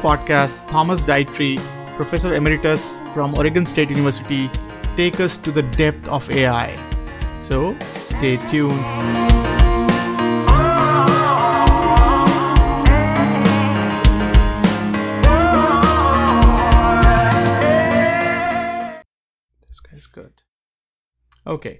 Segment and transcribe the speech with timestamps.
[0.00, 1.60] podcast, Thomas Dietterich,
[1.96, 4.50] Professor Emeritus from Oregon State University,
[4.96, 6.76] take us to the depth of AI.
[7.36, 8.80] So stay tuned.
[19.66, 20.32] This guy's good.
[21.46, 21.78] Okay.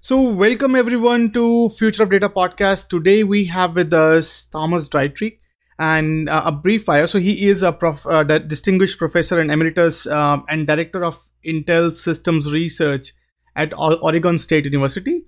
[0.00, 2.88] So, welcome everyone to Future of Data podcast.
[2.88, 5.39] Today we have with us Thomas Dietterich
[5.80, 7.06] and uh, a brief bio.
[7.06, 11.92] So, he is a prof, uh, distinguished professor and emeritus uh, and director of Intel
[11.92, 13.12] Systems Research
[13.56, 15.24] at Oregon State University.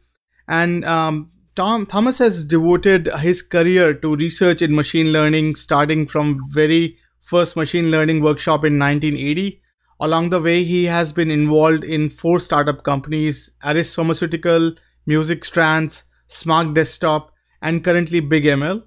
[0.46, 6.38] And um, Tom Thomas has devoted his career to research in machine learning, starting from
[6.50, 9.62] very first machine learning workshop in 1980
[10.02, 14.72] Along the way, he has been involved in four startup companies Arris Pharmaceutical,
[15.08, 17.30] MusicStrands, Smart Desktop,
[17.62, 18.82] and currently BigML.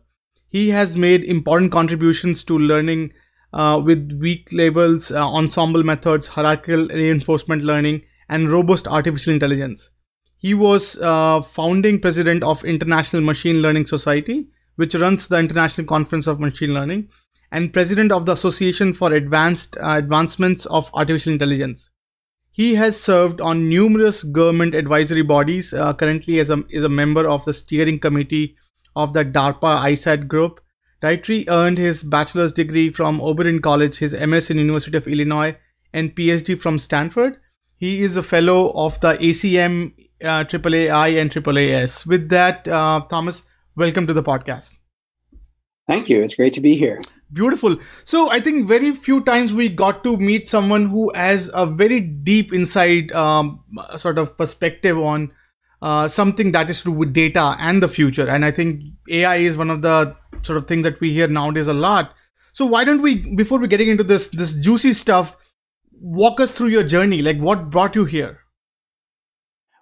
[0.47, 3.13] He has made important contributions to learning
[3.53, 9.91] uh, with weak labels, uh, ensemble methods, hierarchical reinforcement learning, and robust artificial intelligence.
[10.37, 16.27] He was uh, founding president of International Machine Learning Society, which runs the International Conference
[16.27, 17.09] of Machine Learning,
[17.51, 21.89] and president of the Association for Advanced uh, Advancements of Artificial Intelligence.
[22.51, 27.27] He has served on numerous government advisory bodies, uh, currently as a, is a member
[27.27, 28.55] of the steering committee
[28.95, 30.61] of the DARPA ISAT group.
[31.01, 35.57] Dietterich earned his bachelor's degree from Oberlin College, his MS in University of Illinois,
[35.93, 37.37] and PhD from Stanford.
[37.77, 39.93] He is a fellow of the ACM,
[40.23, 42.05] uh, AAAI, and AAAS.
[42.05, 43.43] With that, uh, Thomas,
[43.75, 44.77] welcome to the podcast.
[45.87, 46.23] Thank you.
[46.23, 47.01] It's great to be here.
[47.33, 47.77] Beautiful.
[48.03, 51.99] So I think very few times we got to meet someone who has a very
[51.99, 53.63] deep inside um,
[53.97, 55.31] sort of perspective on
[55.81, 58.27] uh, something that is to do with data and the future.
[58.27, 61.67] And I think AI is one of the sort of things that we hear nowadays
[61.67, 62.13] a lot.
[62.53, 65.35] So why don't we, before we getting into this this juicy stuff,
[65.91, 67.21] walk us through your journey?
[67.21, 68.39] Like what brought you here?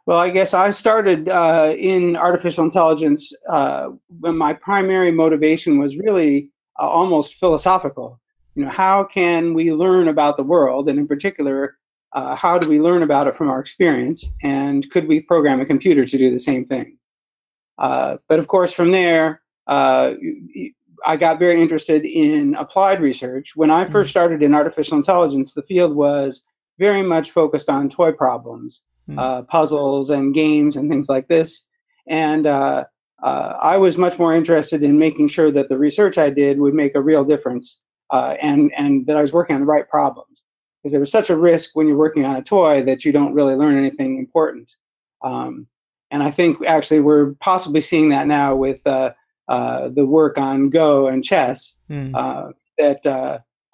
[0.05, 3.89] Well, I guess I started uh, in artificial intelligence uh,
[4.19, 6.49] when my primary motivation was really
[6.79, 8.19] uh, almost philosophical.
[8.55, 11.77] You know, how can we learn about the world, and in particular,
[12.13, 14.31] uh, how do we learn about it from our experience?
[14.43, 16.97] And could we program a computer to do the same thing?
[17.77, 20.13] Uh, but of course, from there, uh,
[21.05, 23.55] I got very interested in applied research.
[23.55, 24.11] When I first mm.
[24.11, 26.43] started in artificial intelligence, the field was
[26.79, 29.19] very much focused on toy problems, mm.
[29.19, 31.65] uh, puzzles, and games, and things like this.
[32.07, 32.85] And uh,
[33.23, 36.73] uh, I was much more interested in making sure that the research I did would
[36.73, 37.79] make a real difference
[38.11, 40.43] uh, and, and that I was working on the right problems.
[40.83, 43.33] Because there was such a risk when you're working on a toy that you don't
[43.33, 44.75] really learn anything important.
[45.23, 45.67] Um,
[46.11, 49.13] and I think actually we're possibly seeing that now with uh,
[49.47, 51.77] uh the work on Go and chess.
[51.89, 52.53] Mm.
[52.77, 53.05] that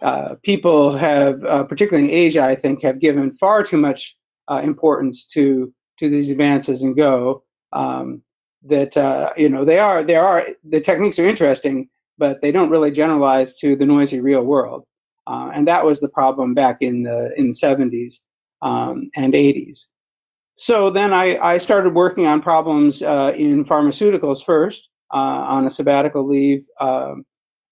[0.01, 4.15] uh, people have, particularly in Asia, I think, have given far too much
[4.49, 7.43] importance to to these advances in Go.
[7.73, 8.23] Um,
[8.63, 12.69] that uh, you know they are there are the techniques are interesting, but they don't
[12.69, 14.85] really generalize to the noisy real world,
[15.29, 18.15] uh, and that was the problem back in the in the 70s
[18.61, 19.85] um, and 80s.
[20.55, 25.69] So then I, I started working on problems uh, in pharmaceuticals first uh, on a
[25.69, 27.25] sabbatical leave, um,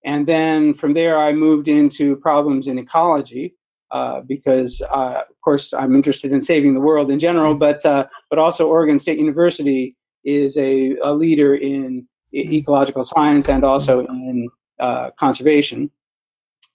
[0.06, 3.56] and then from there I moved into problems in ecology.
[3.90, 8.38] Uh, because uh, of course I'm interested in saving the world in general, but but
[8.38, 9.96] also Oregon State University
[10.26, 12.54] is a, a leader in mm-hmm.
[12.54, 14.30] ecological science and also mm-hmm.
[14.30, 15.90] in uh, conservation.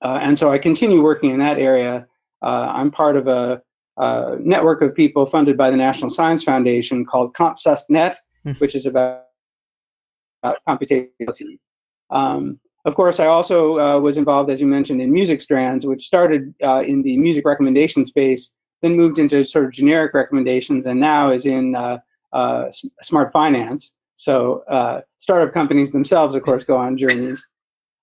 [0.03, 2.07] Uh, and so I continue working in that area.
[2.43, 3.63] Uh, I'm part of a,
[3.97, 8.15] a, network of people funded by the National Science Foundation called CompSustNet,
[8.45, 8.61] mm.
[8.61, 9.25] which is about,
[10.43, 11.59] about computation.
[12.11, 16.53] Um, of course, I also uh, was involved, as you mentioned, in MusicStrands, which started
[16.65, 18.53] uh, in the music recommendation space,
[18.83, 21.99] then moved into sort of generic recommendations, and now is in uh,
[22.32, 22.65] uh,
[23.00, 23.94] smart finance.
[24.17, 27.47] So uh, startup companies themselves, of course, go on journeys.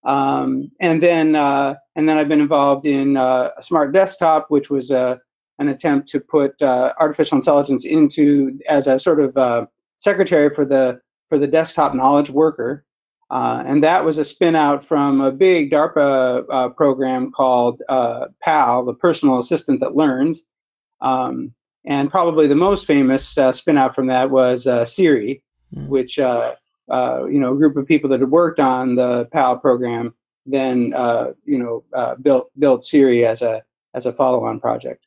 [0.03, 4.69] Um, and then uh, and then I've been involved in uh, a smart desktop, which
[4.69, 5.17] was uh,
[5.59, 9.67] an attempt to put uh, artificial intelligence into as a sort of
[9.97, 12.85] secretary for the for the desktop knowledge worker.
[13.29, 17.81] and that was a spin out from a big DARPA program called
[18.41, 20.43] PAL, the Personal Assistant That Learns.
[21.01, 21.53] Um,
[21.85, 25.41] and probably the most famous uh, spinout from that was uh, Siri,
[25.75, 25.87] mm.
[25.87, 26.19] which
[26.89, 30.13] uh, uh, you know a group of people that had worked on the PAL program
[30.45, 33.63] then uh, you know uh, built built Siri as a
[33.93, 35.05] as a follow-on project.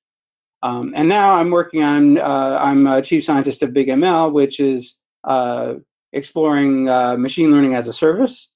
[0.63, 4.99] Um, and now I'm working on I'm a chief scientist of BigML, which is
[6.13, 6.85] exploring
[7.21, 8.49] machine learning as a service.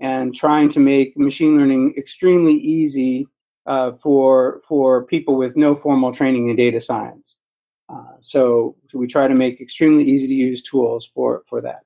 [0.00, 3.26] and trying to make machine learning extremely easy
[3.66, 7.36] uh, for for people with no formal training in data science.
[7.88, 11.84] Uh, so, so, we try to make extremely easy to use tools for for that.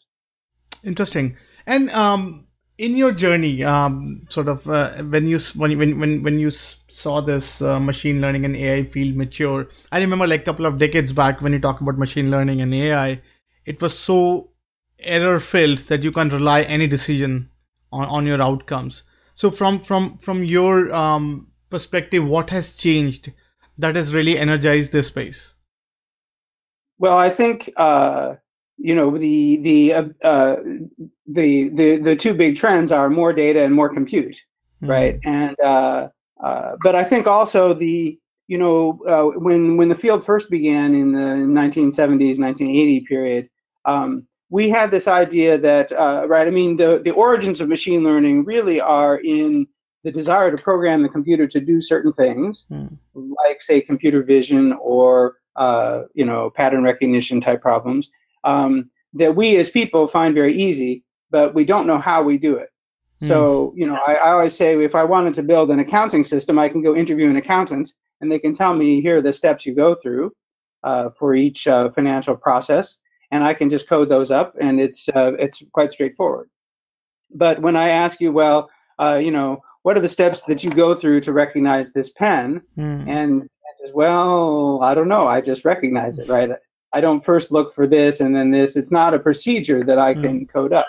[0.85, 1.37] Interesting.
[1.67, 2.47] And um,
[2.79, 7.61] in your journey, um, sort of uh, when you when when when you saw this
[7.61, 11.41] uh, machine learning and AI field mature, I remember like a couple of decades back
[11.41, 13.21] when you talk about machine learning and AI,
[13.67, 14.53] it was so
[14.99, 17.51] error filled that you can't rely any decision
[17.93, 19.03] on, on your outcomes.
[19.35, 23.33] So from from from your um, perspective, what has changed
[23.77, 25.55] that has really energized this space?
[26.99, 28.37] Well, I think uh,
[28.81, 30.57] you know the the uh, uh,
[31.27, 34.37] the the the two big trends are more data and more compute,
[34.83, 34.91] mm-hmm.
[34.91, 35.19] right?
[35.25, 36.09] And uh,
[36.43, 38.19] uh, but I think also the
[38.49, 43.49] you know uh, when when the field first began in the 1970s 1980 period.
[43.85, 48.03] Um, we had this idea that uh, right i mean the, the origins of machine
[48.03, 49.67] learning really are in
[50.03, 52.99] the desire to program the computer to do certain things mm.
[53.15, 58.11] like say computer vision or uh, you know pattern recognition type problems
[58.45, 62.55] um, that we as people find very easy, but we don't know how we do
[62.55, 62.69] it.
[63.23, 63.29] Mm.
[63.29, 66.59] So, you know, I, I, always say if I wanted to build an accounting system,
[66.59, 69.67] I can go interview an accountant and they can tell me here are the steps
[69.67, 70.33] you go through
[70.85, 72.99] uh, for each uh, financial process,
[73.31, 76.49] and I can just code those up, and it's uh, it's quite straightforward.
[77.35, 80.71] But when I ask you, well, uh, you know, what are the steps that you
[80.71, 82.63] go through to recognize this pen?
[82.77, 83.09] Mm.
[83.09, 83.49] And
[83.81, 85.27] says, well, I don't know.
[85.27, 86.51] I just recognize it, right?
[86.93, 88.77] I don't first look for this and then this.
[88.77, 90.49] It's not a procedure that I can mm.
[90.49, 90.89] code up.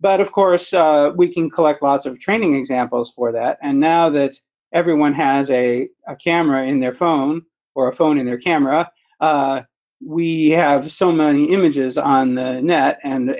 [0.00, 3.58] But of course, uh, we can collect lots of training examples for that.
[3.62, 4.34] And now that
[4.72, 7.42] everyone has a, a camera in their phone
[7.74, 8.90] or a phone in their camera,
[9.20, 9.62] uh,
[10.04, 13.36] we have so many images on the net and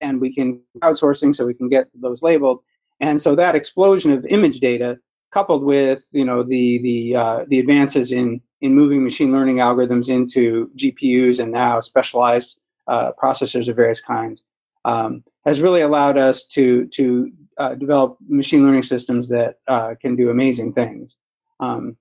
[0.00, 2.60] and we can crowdsourcing so we can get those labeled.
[3.00, 4.98] And so that explosion of image data
[5.30, 10.08] coupled with you know the the uh, the advances in in moving machine learning algorithms
[10.08, 12.58] into GPUs and now specialized
[12.88, 14.42] uh, processors of various kinds,
[14.84, 20.16] um, has really allowed us to to uh, develop machine learning systems that uh, can
[20.16, 21.16] do amazing things.
[21.60, 21.96] Um,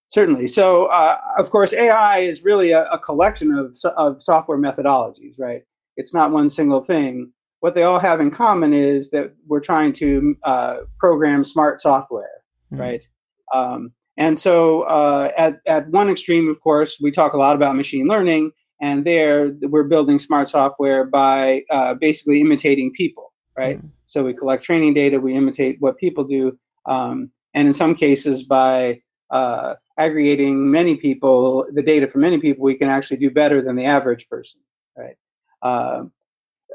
[0.07, 0.47] Certainly.
[0.47, 5.63] So, uh, of course, AI is really a, a, collection of, of software methodologies, right?
[5.97, 7.31] It's not one single thing.
[7.59, 12.29] What they all have in common is that we're trying to uh, program smart software,
[12.71, 12.81] mm-hmm.
[12.81, 13.07] right?
[13.53, 17.75] Um, and so, uh, at, at one extreme, of course, we talk a lot about
[17.75, 18.51] machine learning,
[18.81, 23.77] and there we're building smart software by uh, basically imitating people, right?
[23.77, 23.87] Mm-hmm.
[24.05, 26.57] So, we collect training data, we imitate what people do.
[26.85, 29.01] Um, and in some cases by
[29.31, 33.75] uh, aggregating many people, the data from many people, we can actually do better than
[33.75, 34.61] the average person,
[34.97, 35.15] right?
[35.61, 36.05] Uh,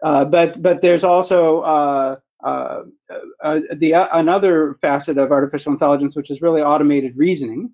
[0.02, 2.82] uh, but but there's also uh, uh,
[3.42, 7.70] uh, the another facet of artificial intelligence, which is really automated reasoning,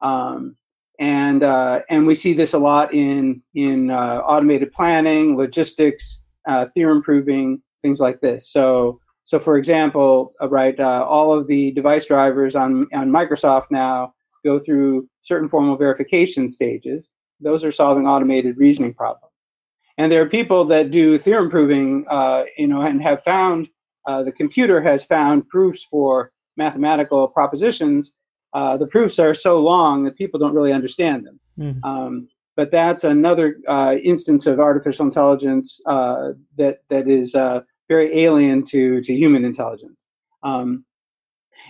[0.00, 0.56] um,
[1.00, 6.22] and and we see this a lot in in automated planning, logistics,
[6.72, 8.50] theorem proving, things like this.
[8.50, 13.66] So so, for example, uh, right, uh, all of the device drivers on, on Microsoft
[13.72, 14.14] now
[14.44, 17.10] go through certain formal verification stages.
[17.40, 19.32] Those are solving automated reasoning problems.
[19.98, 23.68] And there are people that do theorem proving, uh, you know, and have found
[24.06, 28.12] uh, the computer has found proofs for mathematical propositions.
[28.52, 31.40] Uh, the proofs are so long that people don't really understand them.
[31.58, 31.84] Mm-hmm.
[31.84, 37.34] Um, but that's another uh, instance of artificial intelligence that that is
[37.88, 40.08] very alien to to human intelligence.
[40.42, 40.84] Um,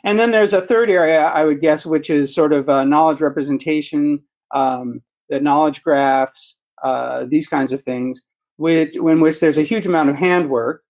[0.04, 3.20] and then there's a third area, I would guess, which is sort of uh, knowledge
[3.20, 8.20] representation, um, the knowledge graphs, uh, these kinds of things,
[8.56, 10.82] which in which there's a huge amount of handwork.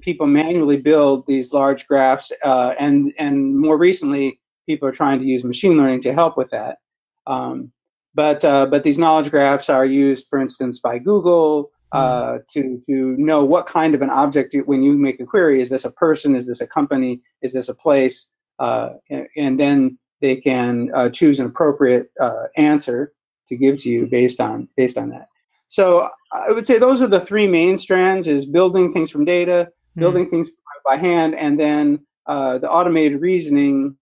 [0.00, 5.24] People manually build these large graphs, uh, and and more recently, people are trying to
[5.24, 6.78] use machine learning to help with that.
[7.26, 7.70] Um,
[8.14, 13.16] but uh, but these knowledge graphs are used, for instance, by Google, uh, to to
[13.16, 15.92] know what kind of an object you, when you make a query is this a
[15.92, 18.28] person is this a company is this a place
[18.58, 23.12] uh, and, and, then they can uh, choose an appropriate uh, answer
[23.48, 25.28] to give to you based on based on that.
[25.66, 29.68] So I would say those are the three main strands: is building things from data,
[29.96, 30.00] mm.
[30.00, 30.50] building things
[30.84, 33.96] by hand, and then uh, the automated reasoning.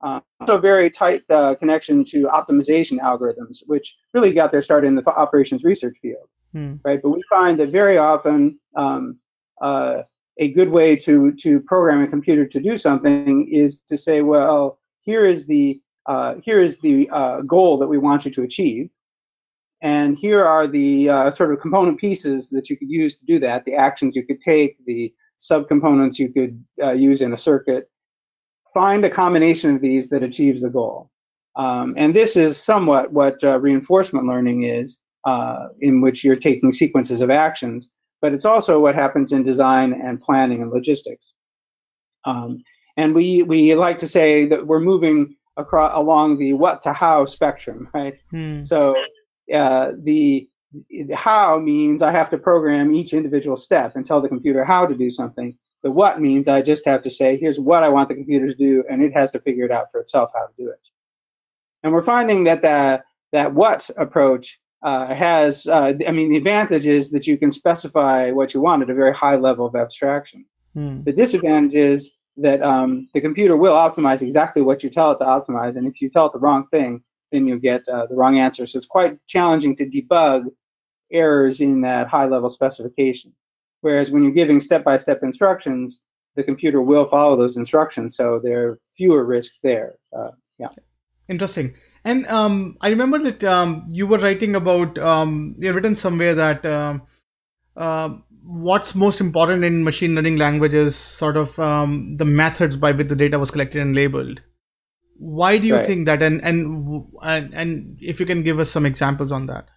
[0.00, 4.94] Uh, also, very tight uh, connection to optimization algorithms, which really got their start in
[4.94, 6.78] the operations research field, mm.
[6.84, 7.00] right?
[7.02, 9.18] But we find that very often um,
[9.60, 10.02] uh,
[10.38, 14.78] a good way to to program a computer to do something is to say, well,
[15.00, 18.94] here is the uh, here is the uh, goal that we want you to achieve,
[19.82, 23.38] and here are the uh, sort of component pieces that you could use to do
[23.40, 23.64] that.
[23.64, 27.90] The actions you could take, the subcomponents you could uh, use in a circuit.
[28.78, 31.10] Find a combination of these that achieves the goal.
[31.56, 36.70] Um, and this is somewhat what uh, reinforcement learning is, uh, in which you're taking
[36.70, 37.88] sequences of actions
[38.20, 41.34] but it's also what happens in design and planning and logistics.
[42.24, 42.62] Um,
[42.96, 47.26] and we we like to say that we're moving across along the what to how
[47.26, 48.20] spectrum, right?
[48.30, 48.60] Hmm.
[48.60, 48.96] So
[49.54, 50.48] uh, the,
[50.90, 54.86] the how means I have to program each individual step and tell the computer how
[54.86, 55.56] to do something.
[55.82, 58.54] The what means I just have to say, here's what I want the computer to
[58.54, 60.88] do, and it has to figure it out for itself how to do it.
[61.82, 66.86] And we're finding that the, that what approach uh, has, uh, I mean, the advantage
[66.86, 70.44] is that you can specify what you want at a very high level of abstraction.
[70.74, 71.02] Hmm.
[71.02, 75.24] The disadvantage is that um, the computer will optimize exactly what you tell it to
[75.24, 78.38] optimize, and if you tell it the wrong thing, then you get uh, the wrong
[78.38, 78.64] answer.
[78.66, 80.46] So it's quite challenging to debug
[81.12, 83.32] errors in that high level specification.
[83.80, 86.00] Whereas when you're giving step by step instructions,
[86.36, 89.96] the computer will follow those instructions, so there are fewer risks there.
[90.16, 90.68] Uh, yeah.
[91.28, 91.74] Interesting.
[92.04, 96.64] And um, I remember that um, you were writing about, um, you written somewhere that
[96.64, 96.98] uh,
[97.76, 98.10] uh,
[98.44, 103.16] what's most important in machine learning languages, sort of um, the methods by which the
[103.16, 104.40] data was collected and labeled.
[105.18, 105.86] Why do you right.
[105.86, 106.22] think that?
[106.22, 109.68] And, and and and if you can give us some examples on that.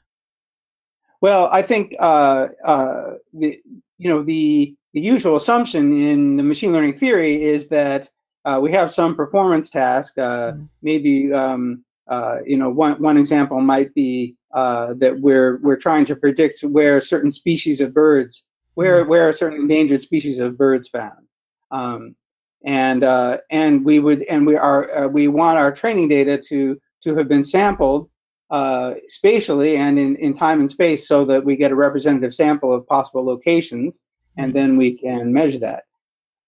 [1.19, 3.59] Well, I think uh, uh, the
[4.01, 8.09] you know the the usual assumption in the machine learning theory is that
[8.43, 10.63] uh, we have some performance task, uh, mm-hmm.
[10.81, 16.05] maybe um, uh, you know, one, one example might be uh, that we're we're trying
[16.05, 19.09] to predict where certain species of birds, where mm-hmm.
[19.09, 21.25] where a certain endangered species of birds found,
[21.71, 22.15] um,
[22.65, 26.77] and uh, and we would and we are uh, we want our training data to
[27.03, 28.09] to have been sampled
[28.51, 32.73] uh, spatially and in, in time and space so that we get a representative sample
[32.73, 34.01] of possible locations,
[34.37, 34.59] and mm-hmm.
[34.59, 35.83] then we can measure that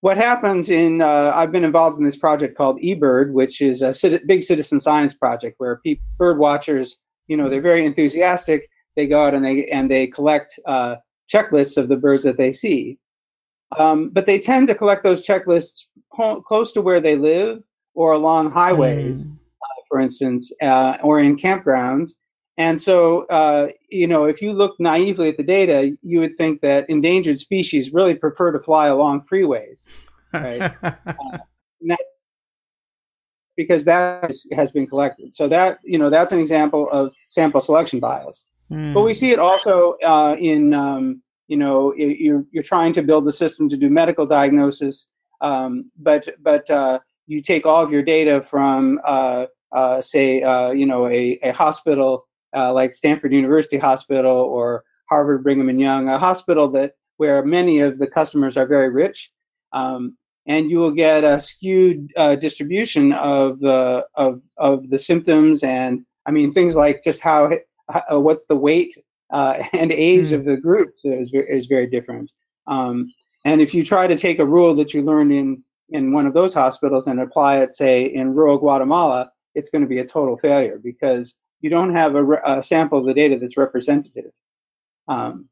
[0.03, 3.93] what happens in uh, I've been involved in this project called eBird, which is a
[4.25, 8.67] big citizen science project where people, bird watchers, you know, they're very enthusiastic.
[8.97, 10.97] They go out and they and they collect uh,
[11.33, 12.99] checklists of the birds that they see,
[13.79, 15.85] um, but they tend to collect those checklists
[16.45, 19.37] close to where they live or along highways, mm.
[19.93, 22.15] Uh, for instance, uh, or in campgrounds.
[22.57, 26.61] And so, uh, you know, if you look naively at the data, you would think
[26.61, 29.85] that endangered species really prefer to fly along freeways,
[30.33, 30.61] right?
[30.83, 30.91] uh,
[31.81, 31.99] that,
[33.57, 35.33] because that has been collected.
[35.33, 38.47] So that you know that's an example of sample selection bias.
[38.71, 38.93] Mm.
[38.93, 43.27] But we see it also uh, in um, you know you're you're trying to build
[43.27, 45.07] a system to do medical diagnosis,
[45.41, 48.99] um, but but uh, you take all of your data from
[49.73, 52.25] uh, say uh, you know a, a hospital
[52.55, 57.79] uh, like Stanford University Hospital or Harvard Brigham and Young, a hospital that where many
[57.79, 59.31] of the customers are very rich,
[59.71, 65.63] um, and you will get a skewed uh, distribution of the of of the symptoms
[65.63, 67.51] and I mean things like just how,
[68.09, 68.95] what's the weight
[69.31, 70.33] uh, and age mm.
[70.33, 72.31] of the group is is very different.
[72.67, 73.07] Um,
[73.45, 76.33] and if you try to take a rule that you learned in in one of
[76.33, 80.37] those hospitals and apply it, say in rural Guatemala, it's going to be a total
[80.37, 84.31] failure because you don't have a, a sample of the data that's representative.
[85.07, 85.49] Um,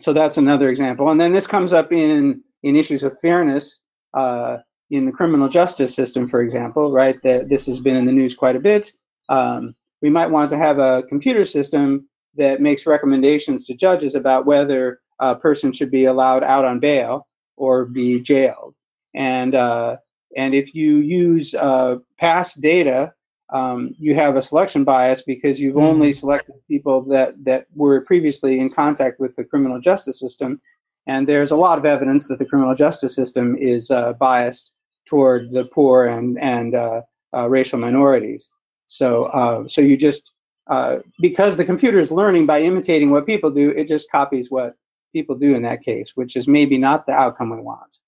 [0.00, 1.10] so that's another example.
[1.10, 3.80] And then this comes up in in issues of fairness
[4.14, 4.58] uh,
[4.90, 7.20] in the criminal justice system, for example, right?
[7.22, 8.92] That this has been in the news quite a bit.
[9.28, 14.46] Um, we might want to have a computer system that makes recommendations to judges about
[14.46, 18.74] whether a person should be allowed out on bail or be jailed.
[19.14, 19.96] And uh,
[20.36, 23.12] and if you use uh, past data
[23.52, 25.82] um, you have a selection bias because you've mm.
[25.82, 30.60] only selected people that, that were previously in contact with the criminal justice system.
[31.06, 34.72] And there's a lot of evidence that the criminal justice system is uh, biased
[35.06, 37.02] toward the poor and, and uh,
[37.36, 38.48] uh, racial minorities.
[38.86, 40.32] So, uh, so you just,
[40.68, 44.74] uh, because the computer is learning by imitating what people do, it just copies what
[45.12, 47.98] people do in that case, which is maybe not the outcome we want.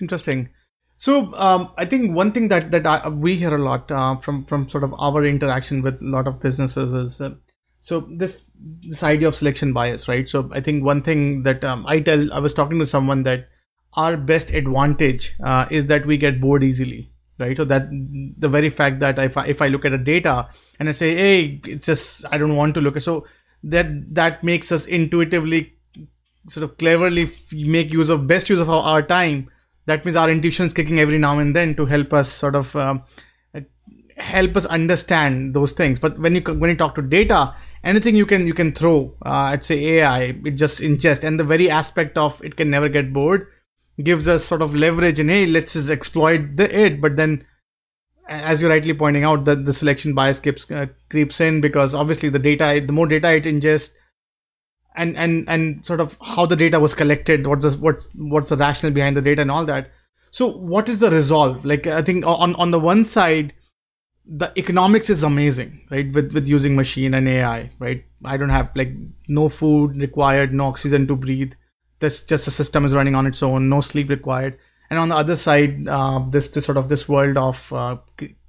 [0.00, 0.48] Interesting.
[0.96, 4.44] So um, I think one thing that that I, we hear a lot uh, from
[4.44, 7.34] from sort of our interaction with a lot of businesses is uh,
[7.80, 8.46] so this
[8.80, 10.28] this idea of selection bias, right?
[10.28, 13.48] So I think one thing that um, I tell I was talking to someone that
[13.94, 17.56] our best advantage uh, is that we get bored easily, right?
[17.56, 20.48] So that the very fact that if I, if I look at a data
[20.78, 23.26] and I say, hey, it's just I don't want to look at so
[23.64, 25.74] that that makes us intuitively
[26.48, 29.50] sort of cleverly make use of best use of our, our time
[29.86, 32.74] that means our intuition is kicking every now and then to help us sort of
[32.76, 33.02] um,
[34.16, 35.98] help us understand those things.
[35.98, 39.52] But when you when you talk to data anything you can you can throw uh,
[39.52, 43.12] i'd say ai it just ingest and the very aspect of it can never get
[43.12, 43.46] bored
[44.02, 47.00] gives us sort of leverage and hey let's just exploit the it.
[47.00, 47.46] But then
[48.28, 52.28] as you're rightly pointing out that the selection bias keeps uh, creeps in because obviously
[52.28, 53.90] the data the more data it ingests
[54.94, 58.56] and and and sort of how the data was collected what's the, what's what's the
[58.56, 59.90] rationale behind the data and all that.
[60.30, 61.64] So what is the resolve?
[61.64, 63.54] Like i think on on the one side
[64.26, 68.04] the economics is amazing right with with using machine and ai right?
[68.24, 68.92] I don't have like
[69.28, 71.52] no food required no oxygen to breathe.
[72.00, 74.58] This just the system is running on its own no sleep required.
[74.90, 77.96] And on the other side uh, this this sort of this world of uh,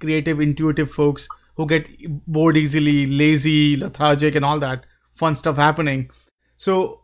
[0.00, 1.88] creative intuitive folks who get
[2.26, 4.84] bored easily lazy lethargic and all that
[5.14, 6.10] fun stuff happening
[6.56, 7.00] so,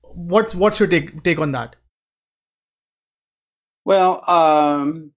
[0.00, 1.76] what's what's your take take on that?
[3.84, 5.12] Well, um,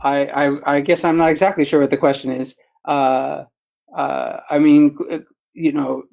[0.00, 2.56] I, I, I guess I'm not exactly sure what the question is.
[2.84, 3.44] Uh,
[3.94, 5.18] uh, I mean, uh,
[5.52, 6.04] you know,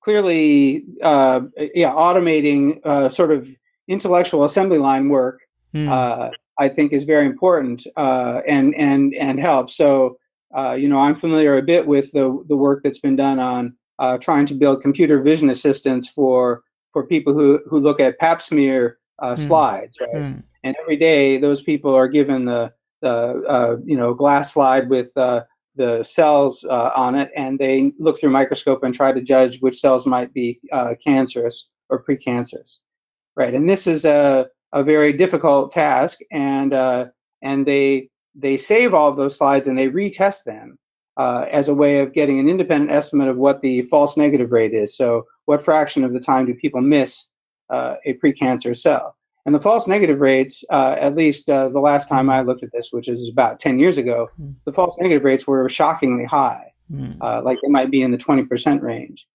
[0.00, 1.42] clearly, uh,
[1.74, 3.48] yeah, automating uh, sort of
[3.88, 5.40] intellectual assembly line work.
[5.72, 9.76] Uh, I think, is very important and and and helps.
[9.76, 10.18] So,
[10.76, 14.18] you know, I'm familiar a bit with the the work that's been done on uh,
[14.18, 18.98] trying to build computer vision assistants for for people who who look at pap smear
[19.20, 19.46] uh, mm.
[19.46, 20.22] slides, right?
[20.22, 20.42] Mm.
[20.64, 22.72] And every day, those people are given the
[23.02, 25.44] the uh, you know glass slide with uh,
[25.76, 29.78] the cells uh, on it, and they look through microscope and try to judge which
[29.78, 32.78] cells might be uh, cancerous or precancerous,
[33.36, 33.54] right?
[33.54, 36.72] And this is a a very difficult task, and
[37.42, 40.78] and they they save all of those slides and they retest them
[41.20, 44.72] uh, as a way of getting an independent estimate of what the false negative rate
[44.72, 44.96] is.
[44.96, 47.28] So, what fraction of the time do people miss
[47.68, 49.14] uh, a precancer cell?
[49.44, 52.72] And the false negative rates, uh, at least uh, the last time I looked at
[52.72, 54.54] this, which is about 10 years ago, mm.
[54.64, 57.44] the false negative rates were shockingly high, mm.
[57.44, 59.26] like they might be in the 20% range.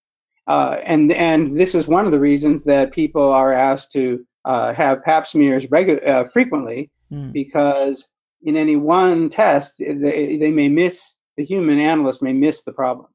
[0.47, 5.03] Uh, and, and this is one of the reasons that people are asked to have
[5.03, 7.31] pap smears regu- frequently mm.
[7.31, 8.09] because
[8.41, 13.07] in any one test, they, they may miss the human analyst may miss the problem.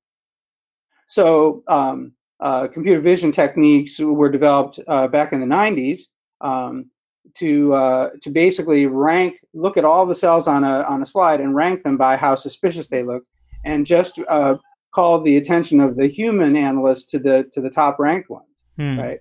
[1.06, 6.02] So, um, uh, computer vision techniques were developed uh, back in the 90s
[6.40, 6.90] um,
[7.34, 11.40] to uh, to basically rank, look at all the cells on a on a slide
[11.40, 13.24] and rank them by how suspicious they look,
[13.64, 14.54] and just uh,
[14.92, 18.98] call the attention of the human analyst to the to the top ranked ones, hmm.
[18.98, 19.20] right?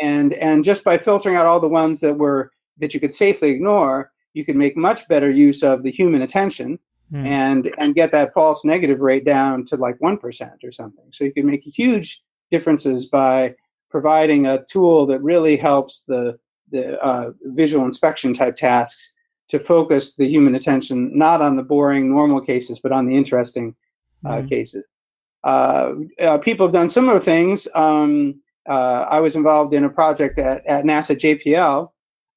[0.00, 3.50] And and just by filtering out all the ones that were that you could safely
[3.50, 6.78] ignore, you could make much better use of the human attention
[7.12, 7.26] mm.
[7.26, 11.04] and and get that false negative rate down to like 1% or something.
[11.10, 13.54] So you can make huge differences by
[13.90, 16.38] providing a tool that really helps the
[16.70, 19.12] the uh, visual inspection type tasks
[19.48, 23.74] to focus the human attention not on the boring normal cases but on the interesting
[24.24, 24.48] uh, mm.
[24.48, 24.84] cases.
[25.42, 27.66] Uh, uh, people have done similar things.
[27.74, 31.90] Um, uh, I was involved in a project at, at NASA JPL,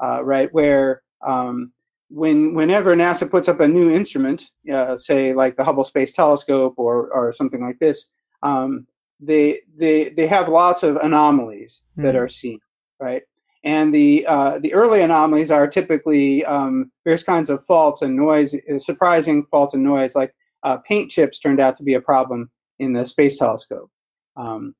[0.03, 1.71] uh, right, where um,
[2.13, 6.75] when whenever NASA puts up a new instrument, uh, say like the Hubble Space Telescope
[6.77, 8.07] or or something like this,
[8.43, 8.85] um,
[9.19, 12.03] they they they have lots of anomalies mm.
[12.03, 12.21] that hmm.
[12.21, 12.59] are seen,
[12.99, 13.23] right?
[13.63, 18.53] And the uh, the early anomalies are typically um, various kinds of faults and noise,
[18.53, 22.51] uh, surprising faults and noise, like uh, paint chips turned out to be a problem
[22.77, 23.89] in the Space Telescope.
[24.35, 24.75] Um,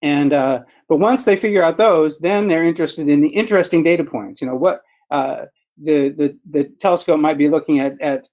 [0.00, 4.04] and uh, but once they figure out those, then they're interested in the interesting data
[4.04, 4.40] points.
[4.40, 5.46] You know what uh,
[5.82, 8.28] the, the, the telescope might be looking at, at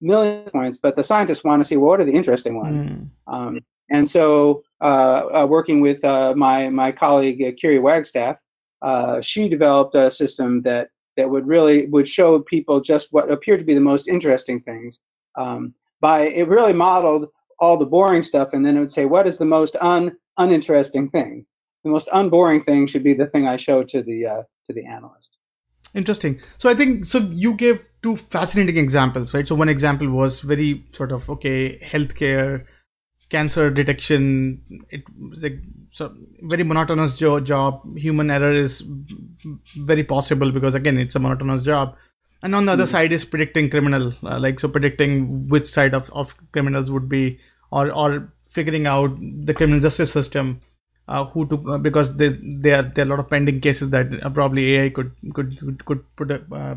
[0.00, 2.86] million points, but the scientists want to see well, what are the interesting ones.
[2.86, 3.08] Mm.
[3.26, 8.38] Um, and so, uh, uh, working with uh, my my colleague uh, Kiri Wagstaff,
[8.82, 13.60] uh, she developed a system that that would really would show people just what appeared
[13.60, 15.00] to be the most interesting things.
[15.36, 17.28] Um, by it really modeled
[17.60, 21.08] all the boring stuff, and then it would say what is the most un uninteresting
[21.08, 21.46] thing.
[21.84, 24.84] The most unboring thing should be the thing I show to the uh, to the
[24.84, 25.37] analyst.
[25.94, 26.40] Interesting.
[26.58, 27.18] So I think so.
[27.18, 29.48] You gave two fascinating examples, right?
[29.48, 32.66] So one example was very sort of okay, healthcare,
[33.30, 35.02] cancer detection it
[35.42, 35.58] like
[35.90, 38.82] so very monotonous jo- job human error is
[39.76, 41.94] very possible because again it's a monotonous job
[42.42, 42.88] and on the other mm.
[42.88, 47.38] side is predicting criminal uh, like so predicting which side of, of criminals would be
[47.70, 50.60] or or figuring out the criminal justice system
[51.08, 53.90] uh, who to uh, because there there are, there are a lot of pending cases
[53.90, 56.76] that uh, probably AI could could could, could put a, uh,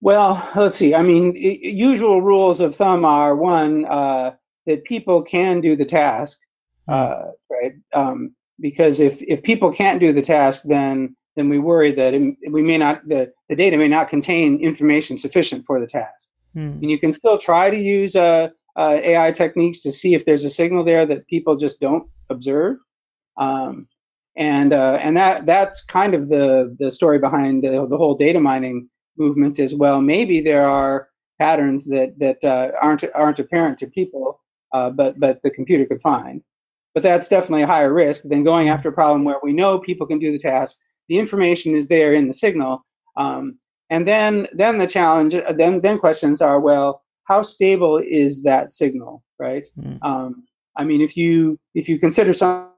[0.00, 4.32] well let's see i mean usual rules of thumb are one uh,
[4.66, 6.38] that people can do the task
[6.86, 6.94] hmm.
[6.94, 11.92] uh, right um, because if, if people can't do the task then then we worry
[11.92, 15.86] that it, we may not the, the data may not contain information sufficient for the
[15.86, 16.78] task hmm.
[16.80, 20.44] and you can still try to use a uh, AI techniques to see if there's
[20.44, 22.76] a signal there that people just don't observe.
[23.36, 23.88] Um,
[24.36, 28.38] and uh, and that that's kind of the the story behind the, the whole data
[28.38, 30.00] mining movement as well.
[30.00, 31.08] Maybe there are
[31.40, 34.40] patterns that that uh, aren't aren't apparent to people,
[34.72, 36.40] uh, but but the computer could find.
[36.94, 40.06] But that's definitely a higher risk than going after a problem where we know people
[40.06, 40.76] can do the task.
[41.08, 42.84] The information is there in the signal,
[43.16, 43.58] um,
[43.90, 49.22] and then then the challenge then then questions are well how stable is that signal,
[49.38, 49.68] right?
[49.78, 49.98] Mm.
[50.02, 50.44] Um,
[50.76, 52.70] I mean, if you if you consider some,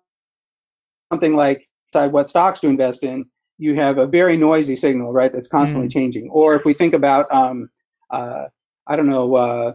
[1.12, 3.24] something like decide what stocks to invest in,
[3.58, 5.32] you have a very noisy signal, right?
[5.32, 5.92] That's constantly mm.
[5.92, 6.28] changing.
[6.30, 7.70] Or if we think about, um,
[8.10, 8.44] uh,
[8.86, 9.74] I don't know, uh,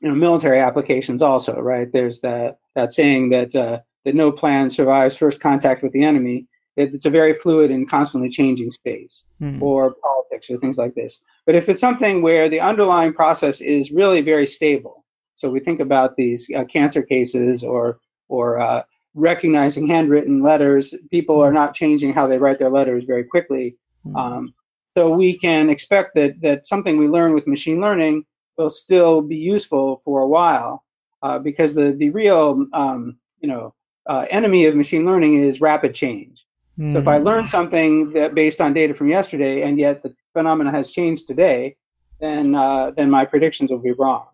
[0.00, 1.90] you know, military applications also, right?
[1.92, 6.46] There's that that saying that uh, that no plan survives first contact with the enemy
[6.76, 9.60] it's a very fluid and constantly changing space mm.
[9.62, 11.22] or politics or things like this.
[11.46, 15.80] But if it's something where the underlying process is really very stable, so we think
[15.80, 18.82] about these uh, cancer cases or or uh,
[19.14, 23.76] recognizing handwritten letters, people are not changing how they write their letters very quickly.
[24.06, 24.16] Mm.
[24.16, 24.54] Um,
[24.86, 28.24] so we can expect that that something we learn with machine learning
[28.56, 30.84] will still be useful for a while,
[31.22, 33.74] uh, because the the real um, you know
[34.06, 36.45] uh, enemy of machine learning is rapid change.
[36.78, 36.92] Mm.
[36.92, 37.46] So if I learn hmm.
[37.46, 41.76] something that based on data from yesterday, and yet the phenomena has changed today,
[42.20, 44.26] then uh, then my predictions will be wrong.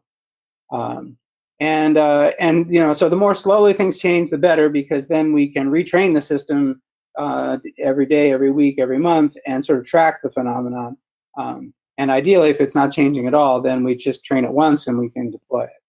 [0.70, 1.16] Um,
[1.60, 5.32] and uh, and you know, so the more slowly things change, the better, because then
[5.32, 6.82] we can retrain the system
[7.18, 10.96] uh, every day, every week, every month, and sort of track the phenomenon.
[11.36, 14.86] Um, and ideally, if it's not changing at all, then we just train it once
[14.86, 15.82] and we can deploy it.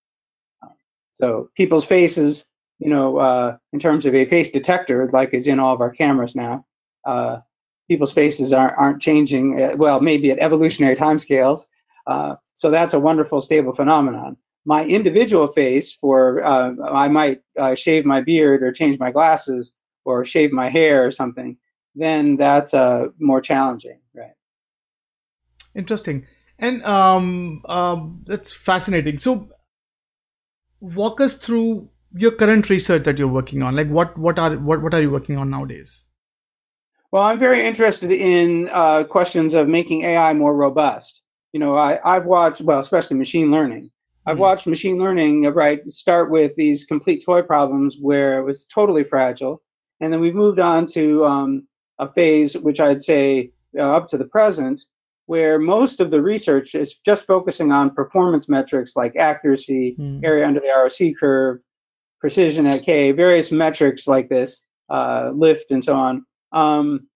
[0.61, 0.73] Um,
[1.11, 2.45] so people's faces
[2.83, 5.89] you know, uh, in terms of a face detector, like is in all of our
[5.89, 6.65] cameras now,
[7.05, 7.37] uh,
[7.87, 11.65] people's faces aren't, aren't changing, uh, well, maybe at evolutionary timescales.
[12.07, 14.35] Uh, so that's a wonderful, stable phenomenon.
[14.65, 19.73] My individual face, for uh, I might uh, shave my beard or change my glasses
[20.03, 21.55] or shave my hair or something,
[21.95, 24.35] then that's uh, more challenging, right?
[25.73, 26.27] Interesting.
[26.59, 29.19] And um, um, that's fascinating.
[29.19, 29.49] So,
[30.81, 34.81] walk us through your current research that you're working on like what what are what,
[34.81, 36.05] what are you working on nowadays
[37.11, 41.23] well i'm very interested in uh, questions of making ai more robust
[41.53, 43.89] you know I, i've watched well especially machine learning
[44.25, 44.41] i've mm-hmm.
[44.41, 49.03] watched machine learning uh, right start with these complete toy problems where it was totally
[49.03, 49.61] fragile
[49.99, 51.67] and then we've moved on to um,
[51.99, 54.81] a phase which i'd say uh, up to the present
[55.25, 60.23] where most of the research is just focusing on performance metrics like accuracy, mm.
[60.23, 61.63] area under the ROC curve,
[62.23, 64.63] precision at K, various metrics like this.
[64.89, 67.07] uh, lift and so on um,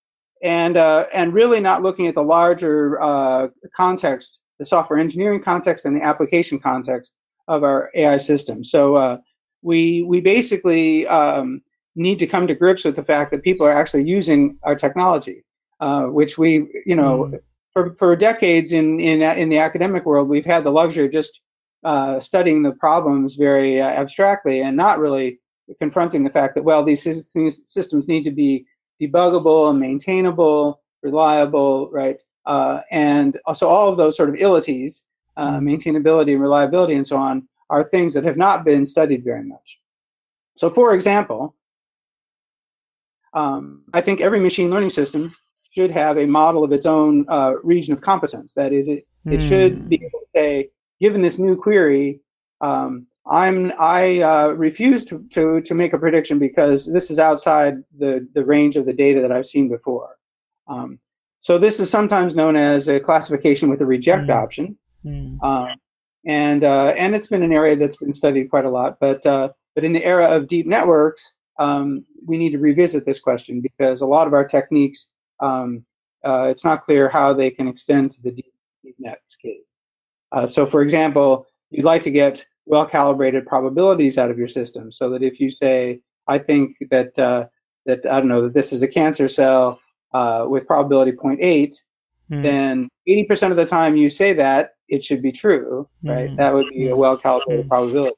[0.44, 5.86] and uh, and really not looking at the larger uh, context the software engineering context
[5.86, 7.14] and the application context
[7.48, 9.18] of our ai system so uh,
[9.62, 11.62] we we basically um,
[11.96, 15.44] need to come to grips with the fact that people are actually using our technology
[15.80, 17.40] uh, which we you know mm.
[17.72, 21.42] for, for decades in, in in the academic world we've had the luxury of just
[21.84, 25.40] uh, studying the problems very uh, abstractly and not really
[25.80, 28.66] confronting the fact that well these systems need to be
[29.02, 35.04] debuggable and maintainable reliable right uh, and also all of those sort of illities
[35.36, 35.68] uh, mm-hmm.
[35.68, 39.80] maintainability and reliability and so on are things that have not been studied very much
[40.56, 41.56] so for example
[43.34, 45.36] um, i think every machine learning system
[45.70, 49.42] should have a model of its own uh, region of competence that is it, it
[49.42, 49.48] mm.
[49.48, 52.22] should be able to say given this new query,
[52.62, 57.76] um, I'm I uh, refuse to, to to make a prediction because this is outside
[57.98, 60.18] the the range of the data that I've seen before.
[60.68, 61.00] Um,
[61.40, 64.36] so this is sometimes known as a classification with a reject mm.
[64.36, 65.42] option, mm.
[65.44, 65.76] Um,
[66.26, 68.98] and uh, and it's been an area that's been studied quite a lot.
[69.00, 73.20] But uh, but in the era of deep networks, um, we need to revisit this
[73.20, 75.86] question because a lot of our techniques, um,
[76.26, 79.77] uh, it's not clear how they can extend to the deep, deep net case.
[80.32, 84.92] Uh, so, for example, you'd like to get well calibrated probabilities out of your system
[84.92, 87.46] so that if you say, I think that, uh,
[87.86, 89.80] that I don't know, that this is a cancer cell
[90.14, 91.74] uh, with probability 0.8,
[92.32, 92.44] mm.
[92.44, 96.30] then 80% of the time you say that, it should be true, right?
[96.30, 96.38] Mm.
[96.38, 97.00] That would be a hmm.
[97.00, 97.70] well calibrated mm.
[97.70, 98.16] probability.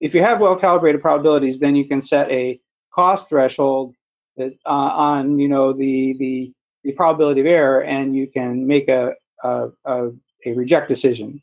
[0.00, 2.60] If you have well calibrated probabilities, then you can set a
[2.92, 3.94] cost threshold
[4.36, 8.88] that, uh, on you know the, the the probability of error, and you can make
[8.88, 9.12] a,
[9.44, 10.08] a, a
[10.46, 11.40] a reject decision.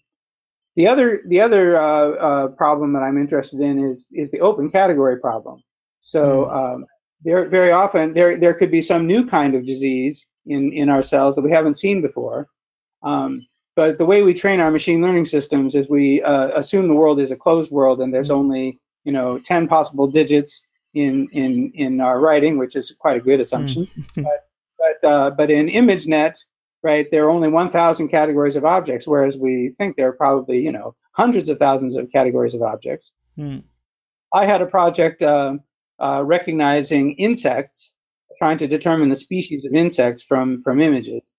[0.76, 4.70] The other the other uh, uh, problem that I'm interested in is is the open
[4.70, 5.64] category problem.
[6.02, 6.76] So mm.
[6.76, 6.86] um,
[7.24, 11.02] there very often there there could be some new kind of disease in in our
[11.02, 12.48] cells that we haven't seen before.
[13.04, 16.96] Um, but the way we train our machine learning systems is we uh, assume the
[16.96, 18.36] world is a closed world and there's mm.
[18.36, 23.22] only you know 10 possible digits in in in our writing, which is quite a
[23.22, 23.88] good assumption.
[24.16, 24.24] Mm.
[24.24, 26.46] but but, uh, but in ImageNet,
[26.84, 27.10] right?
[27.10, 30.96] There are only 1,000 categories of objects, whereas we think there are probably, you know,
[31.14, 33.14] hundreds of thousands of categories of objects.
[33.36, 33.60] Hmm.
[34.34, 35.56] I had a project uh,
[36.00, 37.96] uh, recognizing insects,
[38.38, 41.34] trying to determine the species of insects from from images,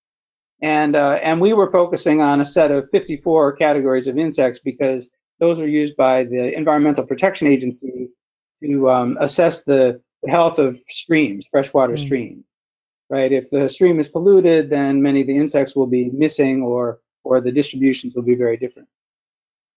[0.63, 5.11] and uh, and we were focusing on a set of 54 categories of insects because
[5.39, 8.09] those are used by the Environmental Protection Agency
[8.63, 11.99] to um, assess the health of streams, freshwater mm.
[11.99, 12.48] streams
[13.11, 13.33] right?
[13.33, 17.41] If the stream is polluted, then many of the insects will be missing or, or
[17.41, 18.89] the distributions will be very different.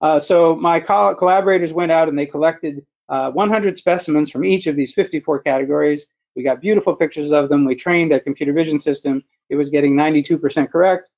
[0.01, 4.67] Uh, so my co- collaborators went out and they collected uh, 100 specimens from each
[4.67, 6.07] of these 54 categories.
[6.35, 7.65] We got beautiful pictures of them.
[7.65, 9.23] We trained a computer vision system.
[9.49, 11.11] It was getting 92% correct.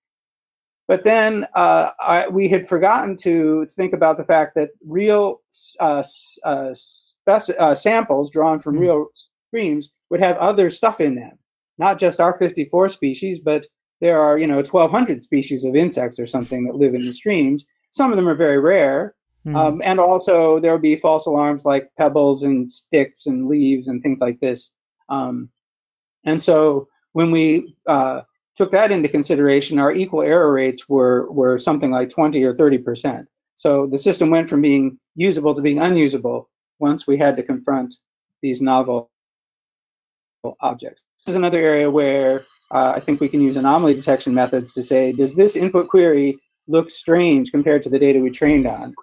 [0.88, 5.42] But then uh, I, we had forgotten to think about the fact that real
[5.80, 6.04] uh,
[6.44, 6.74] uh,
[7.26, 8.84] uh, samples drawn from mm-hmm.
[8.84, 9.08] real
[9.48, 11.38] streams would have other stuff in them
[11.78, 13.66] not just our 54 species, but
[14.02, 17.66] there are, you know, 1,200 species of insects or something that live in the streams.
[17.92, 19.16] Some of them are very rare.
[19.46, 19.56] Mm.
[19.56, 24.02] Um, and also, there will be false alarms like pebbles and sticks and leaves and
[24.02, 24.72] things like this.
[25.10, 25.50] Um,
[26.26, 28.22] and so, when we uh,
[28.56, 32.78] took that into consideration, our equal error rates were, were something like 20 or 30
[32.80, 33.28] percent.
[33.56, 37.96] So the system went from being usable to being unusable once we had to confront
[38.42, 39.12] these novel
[40.62, 41.04] objects.
[41.20, 44.84] This is another area where uh, I think we can use anomaly detection methods to
[44.84, 48.94] say, does this input query look strange compared to the data we trained on?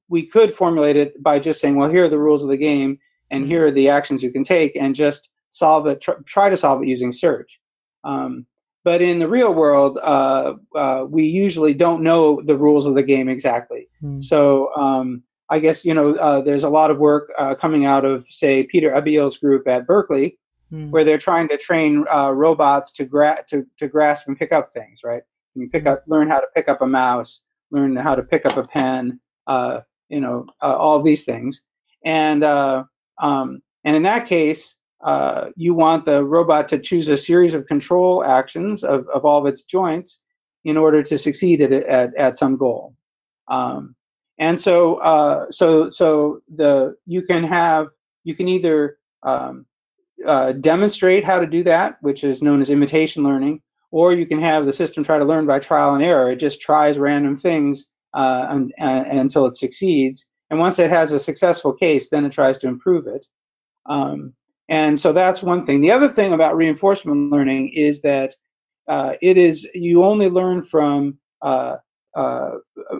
[0.10, 2.99] we could formulate it by just saying, well, here are the rules of the game,
[3.32, 3.47] and mm.
[3.47, 6.01] here are the actions you can take, and just solve it.
[6.01, 7.60] Tr- try to solve it using search.
[8.04, 8.45] Um,
[8.84, 13.04] but in the real world, uh, uh, we usually don't know the rules of the
[13.04, 13.89] game exactly.
[14.04, 14.21] Mm.
[14.21, 18.06] So um, I guess you know uh, there's a lot of work uh, coming out
[18.06, 20.38] of say Pieter Abbeel's group at Berkeley,
[20.71, 20.89] mm.
[20.91, 24.71] where they're trying to train uh, robots to, gra- to to grasp and pick up
[24.71, 25.01] things.
[25.04, 25.23] Right?
[25.55, 27.41] You pick up, learn how to pick up a mouse,
[27.71, 29.19] learn how to pick up a pen.
[29.47, 31.61] Uh, you know all these things,
[32.03, 37.53] and um, and in that case, uh, you want the robot to choose a series
[37.53, 40.21] of control actions of, of all of its joints
[40.63, 42.95] in order to succeed at, at, at some goal.
[43.47, 43.95] Um,
[44.39, 47.87] and so, uh, so, so the you can have
[48.23, 49.65] you can either um,
[50.25, 53.61] uh, demonstrate how to do that, which is known as imitation learning,
[53.95, 56.29] or you can have the system try to learn by trial and error.
[56.29, 61.13] It just tries random things uh, and, and, until it succeeds, and once it has
[61.13, 63.25] a successful case, then it tries to improve it.
[63.86, 64.34] Um,
[64.67, 65.79] and so that's one thing.
[65.79, 68.36] The other thing about reinforcement learning is that
[68.89, 71.77] uh, it is you only learn from uh,
[72.15, 72.51] uh,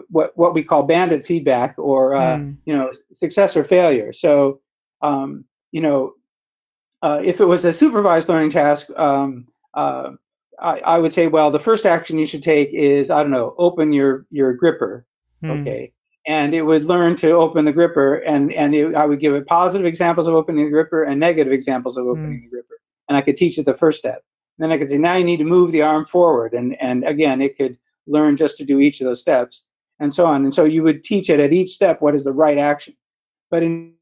[0.08, 2.56] what what we call bandit feedback or mm.
[2.64, 4.14] you know success or failure.
[4.14, 4.60] So
[5.02, 6.14] um, you know
[7.02, 10.12] uh, if it was a supervised learning task, um, uh,
[10.60, 13.54] I, I, would say well the first action you should take is I don't know
[13.58, 15.06] open your your gripper.
[15.42, 15.60] Mm.
[15.60, 15.92] Okay,
[16.26, 19.46] and it would learn to open the gripper and and it, i would give it
[19.46, 22.10] positive examples of opening the gripper and negative examples of hmm.
[22.10, 22.42] opening mm.
[22.44, 24.22] the gripper and i could teach it the first step
[24.58, 27.04] and then i could say now you need to move the arm forward and and
[27.04, 29.64] again it could learn just to do each of those steps
[30.00, 32.32] and so on and so you would teach it at each step what is the
[32.32, 32.94] right action
[33.50, 33.92] but in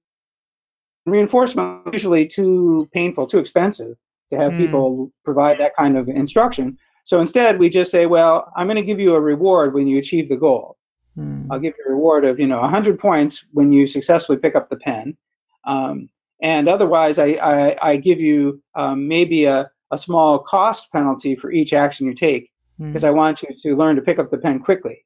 [1.06, 3.96] reinforcement usually too painful too expensive
[4.30, 4.58] to have mm.
[4.58, 8.82] people provide that kind of instruction so instead we just say well i'm going to
[8.82, 10.76] give you a reward when you achieve the goal
[11.16, 11.50] Hmm.
[11.50, 14.68] I'll give you a reward of you know 100 points when you successfully pick up
[14.68, 15.16] the pen,
[15.64, 16.08] um,
[16.42, 21.52] and otherwise I, I, I give you um, maybe a, a small cost penalty for
[21.52, 23.08] each action you take because hmm.
[23.08, 25.04] I want you to learn to pick up the pen quickly.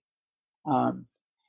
[0.65, 1.07] Um,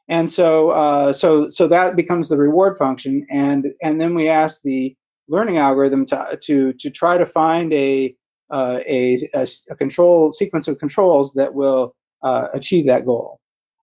[0.10, 4.62] and so uh, so so that becomes the reward function, and and then we ask
[4.62, 4.96] the
[5.30, 8.16] learning algorithm to to to try to find a
[8.52, 13.40] uh, a, a, a control sequence of controls that will uh, achieve that goal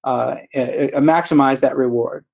[0.07, 2.25] uh, maximize that reward.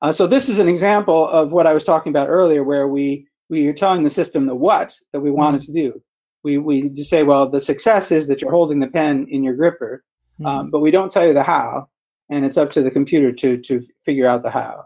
[0.00, 3.28] Uh, so this is an example of what I was talking about earlier, where we
[3.50, 6.02] we are telling the system the what that we want it to do.
[6.42, 9.54] We we just say, well, the success is that you're holding the pen in your
[9.54, 10.04] gripper,
[10.44, 10.70] um, mm-hmm.
[10.70, 11.88] but we don't tell you the how,
[12.30, 14.84] and it's up to the computer to to figure out the how.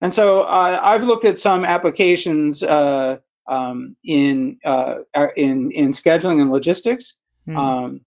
[0.00, 4.98] And so uh, I've looked at some applications uh, um, in uh,
[5.36, 7.16] in in scheduling and logistics.
[7.48, 7.58] Mm-hmm.
[7.58, 8.00] Um,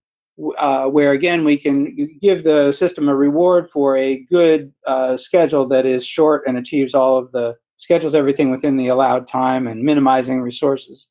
[0.56, 5.68] uh, where again we can give the system a reward for a good uh, schedule
[5.68, 9.82] that is short and achieves all of the schedules everything within the allowed time and
[9.82, 11.08] minimizing resources.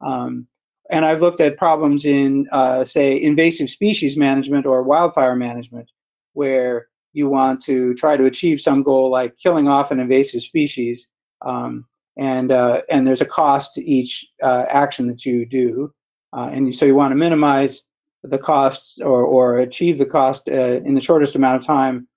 [0.00, 0.48] Um,
[0.90, 5.90] and I've looked at problems in, uh, say, invasive species management or wildfire management,
[6.32, 11.08] where you want to try to achieve some goal like killing off an invasive species,
[11.46, 11.86] um,
[12.18, 15.92] and uh, and there's a cost to each uh, action that you do,
[16.36, 17.84] uh, and so you want to minimize
[18.24, 22.08] the costs or, or achieve the cost uh, in the shortest amount of time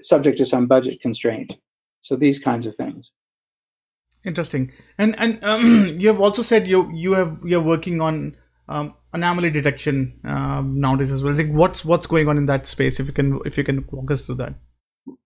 [0.00, 1.56] subject to some budget constraint.
[2.00, 3.12] So these kinds of things.
[4.24, 4.72] Interesting.
[4.98, 8.36] And and um, you have also said you you have you're working on
[8.68, 13.00] um, anomaly detection um, nowadays as well like what's what's going on in that space
[13.00, 14.54] if you can if you can walk us through that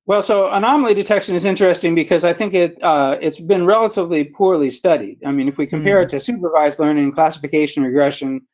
[0.07, 4.70] well, so anomaly detection is interesting because I think it uh, it's been relatively poorly
[4.70, 5.18] studied.
[5.27, 6.05] I mean, if we compare mm.
[6.05, 8.46] it to supervised learning, classification, regression,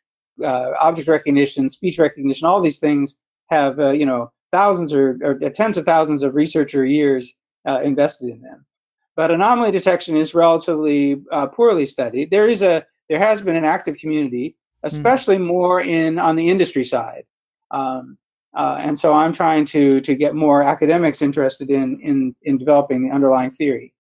[0.43, 3.17] uh, object recognition, speech recognition, all these things
[3.51, 7.35] have uh, you know thousands or, or, tens of thousands of researcher years
[7.69, 8.65] uh, invested in them.
[9.15, 12.31] But anomaly detection is relatively uh, poorly studied.
[12.31, 14.62] There is a there has been an active community, hmm.
[14.83, 15.47] Especially mm.
[15.47, 17.25] more in on the industry side.
[17.71, 18.19] Um,
[18.55, 23.09] uh, and so I'm trying to to get more academics interested in in in developing
[23.09, 23.95] the underlying theory.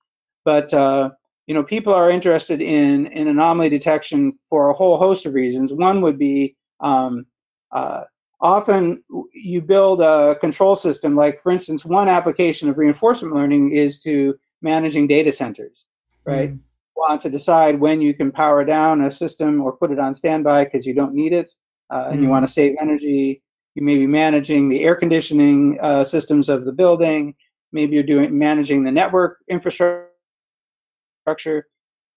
[0.44, 1.10] But uh,
[1.46, 5.72] you know, people are interested in, in anomaly detection for a whole host of reasons.
[5.72, 7.26] One would be um,
[7.72, 8.02] uh,
[8.40, 9.02] often
[9.32, 14.34] you build a control system, like, for instance, one application of reinforcement learning is to
[14.60, 15.84] managing data centers,
[16.24, 16.52] right?
[16.52, 16.60] Mm.
[17.08, 20.64] Want to decide when you can power down a system or put it on standby
[20.64, 21.50] because you don't need it
[21.90, 22.30] uh, and you mm.
[22.30, 23.42] want to save energy.
[23.74, 27.34] you may be managing the air conditioning uh, systems of the building.
[27.72, 30.06] Maybe you're doing managing the network infrastructure,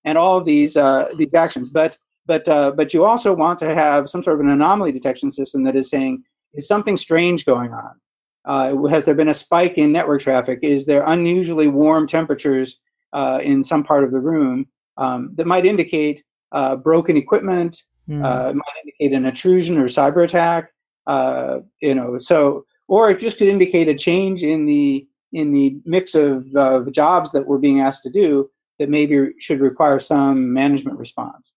[0.04, 1.72] and all of these uh, these actions.
[1.72, 5.32] But but uh, but you also want to have some sort of an anomaly detection
[5.32, 6.24] system that is saying
[6.54, 8.00] is something strange going on.
[8.46, 10.60] Uh, has there been a spike in network traffic?
[10.62, 12.80] Is there unusually warm temperatures
[13.14, 14.68] uh, in some part of the room
[14.98, 17.84] um, that might indicate uh, broken equipment?
[18.08, 18.22] Mm.
[18.54, 20.70] might indicate an intrusion or cyber attack.
[21.08, 25.78] Uh, you know, so or it just could indicate a change in the in the
[25.86, 30.54] mix of uh, jobs that we're being asked to do that maybe should require some
[30.54, 31.54] management response.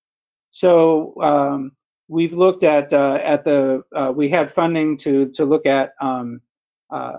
[0.50, 1.72] So um,
[2.08, 6.40] we've looked at uh, at the uh, we had funding to to look at um,
[6.90, 7.18] uh,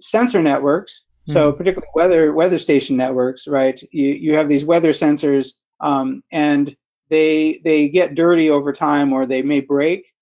[0.00, 1.06] sensor networks.
[1.32, 3.80] So particularly weather weather station networks, right?
[3.90, 6.76] You you have these weather sensors, um, and
[7.08, 10.12] they they get dirty over time, or they may break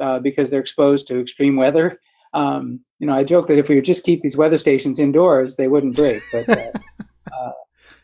[0.00, 1.98] uh, because they're exposed to extreme weather.
[2.32, 5.56] Um, you know, I joke that if we would just keep these weather stations indoors,
[5.56, 6.22] they wouldn't break.
[6.32, 6.70] But, uh,
[7.32, 7.52] uh,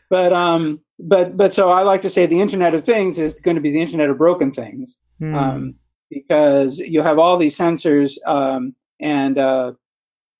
[0.09, 3.55] but, um, but, but so I like to say the Internet of Things is going
[3.55, 5.35] to be the Internet of broken things, mm.
[5.35, 5.75] um,
[6.09, 9.73] because you have all these sensors, um, and uh,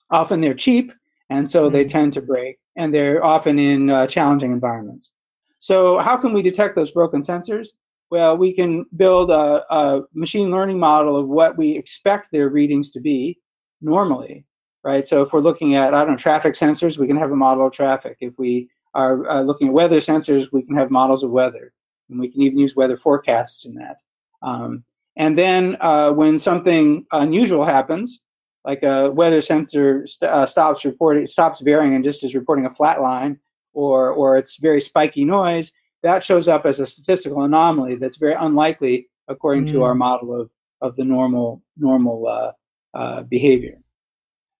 [0.09, 0.91] often they're cheap,
[1.30, 1.71] and so mm.
[1.71, 1.89] they hmm.
[1.89, 5.11] tend to break, and they're often in uh, challenging environments.
[5.59, 7.69] So, how can we detect those broken sensors?
[8.13, 12.91] Well, we can build a, a machine learning model of what we expect their readings
[12.91, 13.39] to be
[13.82, 14.45] normally,
[14.84, 15.07] right?
[15.07, 17.65] So if we're looking at, I don't know, traffic sensors, we can have a model
[17.65, 18.17] of traffic.
[18.19, 21.74] If we are uh, looking at weather sensors, we can have models of weather.
[22.09, 23.97] And we can even use weather forecasts in that.
[24.41, 24.84] Um,
[25.15, 28.19] and then uh, when something unusual happens,
[28.66, 32.70] like a weather sensor st- uh, stops reporting, stops varying and just is reporting a
[32.70, 33.39] flat line,
[33.74, 35.72] or or it's very spiky noise,
[36.03, 39.72] that shows up as a statistical anomaly that's very unlikely according mm.
[39.72, 40.49] to our model of,
[40.82, 42.51] of the normal normal uh,
[42.93, 43.80] uh, behavior.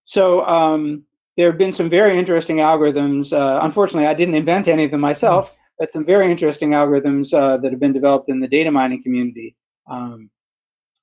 [0.04, 1.04] So um,
[1.38, 3.32] there have been some very interesting algorithms.
[3.32, 5.58] Uh, unfortunately, I didn't invent any of them myself, mm.
[5.80, 9.56] but some very interesting algorithms uh, that have been developed in the data mining community
[9.90, 10.30] um,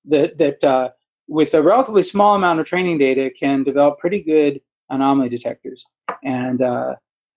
[0.06, 0.90] that that uh,
[1.30, 4.60] with a relatively small amount of training data can develop pretty good
[4.90, 5.86] anomaly detectors
[6.24, 6.94] and uh,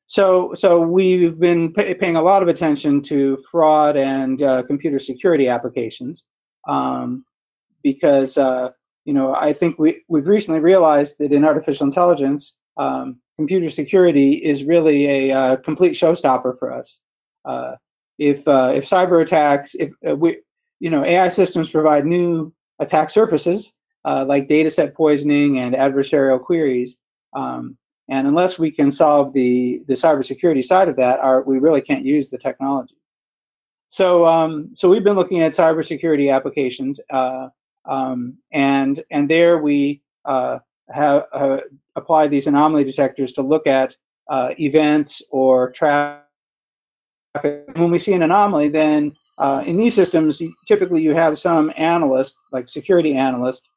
[0.07, 4.99] so, so we've been pay, paying a lot of attention to fraud and uh, computer
[4.99, 6.25] security applications
[6.67, 7.25] um,
[7.81, 8.69] because uh,
[9.05, 14.33] you know I think we we've recently realized that in artificial intelligence, um, computer security
[14.33, 17.01] is really a uh, complete showstopper for us.
[17.45, 17.73] Uh,
[18.19, 20.37] if uh, if cyber attacks, if we
[20.79, 23.73] you know AI systems provide new attack surfaces
[24.05, 26.97] like data set poisoning and adversarial queries.
[27.33, 27.77] Um,
[28.09, 32.03] and unless we can solve the, the cybersecurity side of that, our, we really can't
[32.05, 32.97] use the technology.
[33.87, 37.49] So, um, so we've been looking at cybersecurity applications, uh,
[37.85, 41.59] um, and and there we uh, have uh,
[41.95, 43.95] applied these anomaly detectors to look at
[44.29, 46.23] uh, events or traffic.
[47.75, 52.35] When we see an anomaly, then uh, in these systems, typically you have some analyst,
[52.51, 53.69] like security analyst,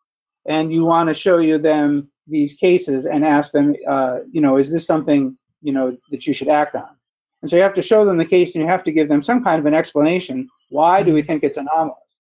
[0.47, 4.57] and you want to show you them these cases and ask them, uh, you know,
[4.57, 6.97] is this something you know that you should act on?
[7.42, 9.22] And so you have to show them the case, and you have to give them
[9.22, 10.49] some kind of an explanation.
[10.70, 12.18] Why do we think it's anomalous?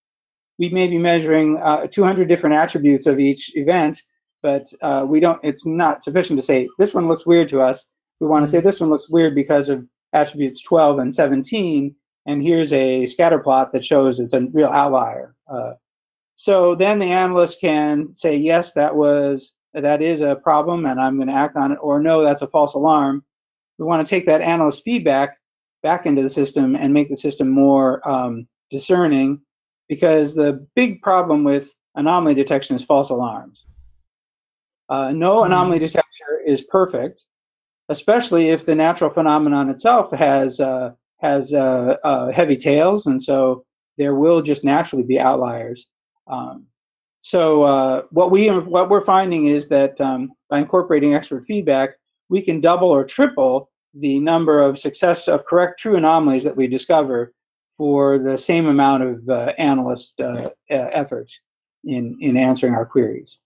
[0.58, 4.02] We may be measuring uh, 200 different attributes of each event,
[4.42, 5.40] but uh, we don't.
[5.42, 7.86] It's not sufficient to say this one looks weird to us.
[8.20, 11.94] We want to say this one looks weird because of attributes 12 and 17,
[12.26, 15.34] and here's a scatter plot that shows it's a real outlier.
[15.50, 15.72] Uh,
[16.36, 21.16] so then the analyst can say, yes, that was that is a problem and I'm
[21.16, 23.24] going to act on it, or no, that's a false alarm.
[23.78, 25.36] We want to take that analyst feedback
[25.82, 29.40] back into the system and make the system more um, discerning
[29.88, 33.66] because the big problem with anomaly detection is false alarms.
[34.88, 35.52] Uh, no mm-hmm.
[35.52, 37.26] anomaly detector is perfect,
[37.88, 43.64] especially if the natural phenomenon itself has uh, has uh, uh heavy tails, and so
[43.98, 45.88] there will just naturally be outliers.
[46.26, 46.66] Um,
[47.20, 51.90] so uh, what we what we're finding is that um, by incorporating expert feedback,
[52.28, 56.66] we can double or triple the number of success of correct true anomalies that we
[56.66, 57.32] discover
[57.76, 61.30] for the same amount of uh, analyst uh, effort
[61.84, 63.38] in in answering our queries.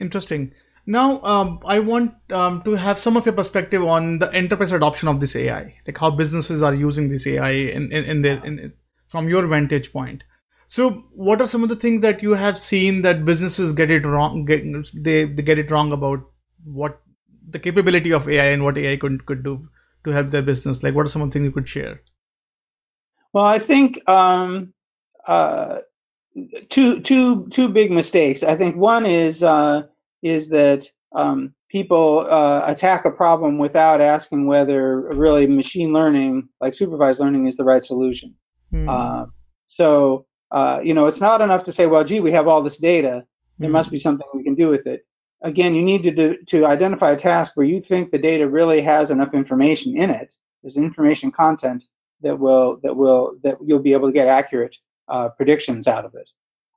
[0.00, 0.52] Interesting.
[0.86, 5.08] Now, um, I want um, to have some of your perspective on the enterprise adoption
[5.08, 8.72] of this AI, like how businesses are using this AI in, in, in their in,
[9.06, 10.24] from your vantage point.
[10.70, 14.06] So, what are some of the things that you have seen that businesses get it
[14.06, 14.44] wrong?
[14.44, 14.62] Get,
[14.94, 16.20] they they get it wrong about
[16.62, 17.00] what
[17.54, 19.68] the capability of AI and what AI could could do
[20.04, 20.84] to help their business.
[20.84, 22.00] Like, what are some of the things you could share?
[23.32, 24.72] Well, I think um,
[25.26, 25.80] uh,
[26.68, 28.44] two two two big mistakes.
[28.44, 29.82] I think one is uh,
[30.22, 36.74] is that um, people uh, attack a problem without asking whether really machine learning, like
[36.74, 38.36] supervised learning, is the right solution.
[38.72, 38.88] Mm.
[38.88, 39.26] Uh,
[39.66, 42.78] so, uh, you know, it's not enough to say, well, gee, we have all this
[42.78, 43.24] data.
[43.58, 43.72] There mm.
[43.72, 45.06] must be something we can do with it.
[45.42, 48.80] Again, you need to do, to identify a task where you think the data really
[48.82, 50.34] has enough information in it.
[50.62, 51.84] There's information content
[52.20, 54.76] that will that will that you'll be able to get accurate
[55.08, 56.30] uh, predictions out of it.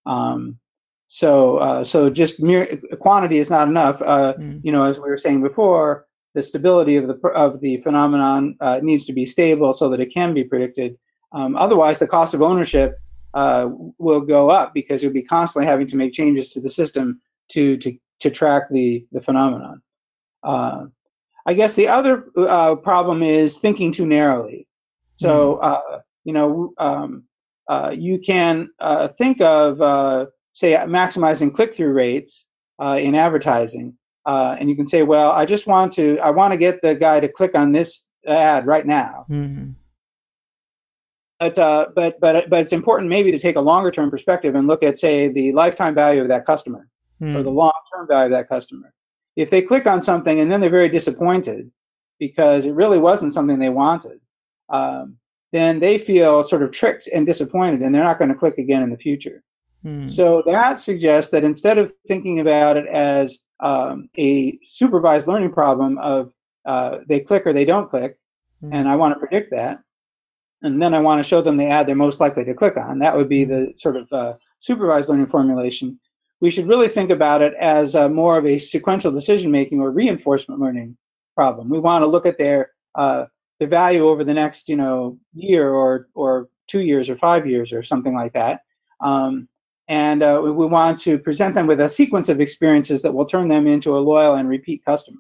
[0.06, 0.60] Um,
[1.08, 4.02] so, uh, so just mere quantity is not enough.
[4.02, 4.62] Uh, mm.
[4.64, 8.80] You know, as we were saying before, the stability of the of the phenomenon uh,
[8.82, 10.98] needs to be stable so that it can be predicted.
[11.34, 12.96] Um, otherwise, the cost of ownership
[13.34, 17.20] uh, will go up because you'll be constantly having to make changes to the system
[17.50, 19.82] to to to track the the phenomenon.
[20.44, 20.86] Uh,
[21.46, 24.68] I guess the other uh, problem is thinking too narrowly.
[25.12, 26.02] So, mm.
[26.24, 27.24] you know, um,
[27.94, 28.70] you can
[29.18, 32.46] think of say maximizing click-through rates
[32.80, 36.54] uh, in advertising, uh, and you can say, well, I just want to, I want
[36.54, 39.26] to get the guy to click on this ad right now.
[39.30, 39.72] Mm-hmm.
[41.44, 44.66] But, uh, but but but it's important maybe to take a longer term perspective and
[44.66, 46.88] look at say the lifetime value of that customer
[47.22, 47.36] mm.
[47.36, 48.94] or the long term value of that customer.
[49.36, 51.70] If they click on something and then they're very disappointed
[52.18, 54.22] because it really wasn't something they wanted,
[54.70, 55.18] um,
[55.52, 58.82] then they feel sort of tricked and disappointed, and they're not going to click again
[58.82, 59.44] in the future.
[59.82, 60.08] Hmm.
[60.08, 65.98] So that suggests that instead of thinking about it as um, a supervised learning problem
[65.98, 66.32] of
[66.66, 68.16] uh, they click or they don't click,
[68.64, 68.70] mm.
[68.72, 69.80] and I want to predict that,
[70.64, 73.00] and then I want to show them the ad they're most likely to click on.
[73.00, 76.00] That would be the sort of uh, supervised learning formulation.
[76.40, 79.92] We should really think about it as uh, more of a sequential decision making or
[79.92, 80.98] reinforcement learning
[81.36, 81.70] problem.
[81.70, 83.26] We want to look at their uh,
[83.60, 87.74] the value over the next you know year or or two years or five years
[87.74, 88.62] or something like that.
[89.02, 89.48] Um,
[89.90, 93.26] and uh, we, we want to present them with a sequence of experiences that will
[93.26, 95.20] turn them into a loyal and repeat customer.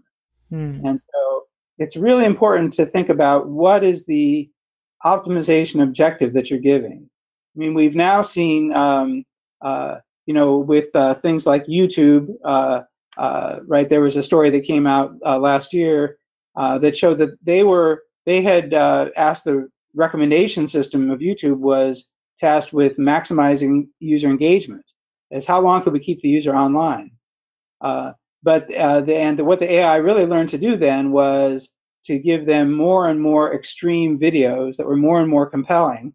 [0.49, 0.85] Hmm.
[0.85, 1.43] And so
[1.79, 4.49] it's really important to think about what is the
[5.05, 7.09] optimization objective that you're giving.
[7.55, 9.23] I mean, we've now seen, um,
[9.61, 12.81] uh, you know, with uh, things like YouTube, uh,
[13.17, 13.89] uh right?
[13.89, 16.17] There was a story that came out uh, last year
[16.55, 22.09] uh, that showed that they were they had asked the recommendation system of YouTube was
[22.39, 24.85] tasked with maximizing user engagement.
[25.29, 27.11] Is how long could we keep the user online?
[27.81, 31.71] But the, and the, what the AI really learned to do then was
[32.05, 36.13] to give them more and more extreme videos that were more and more compelling,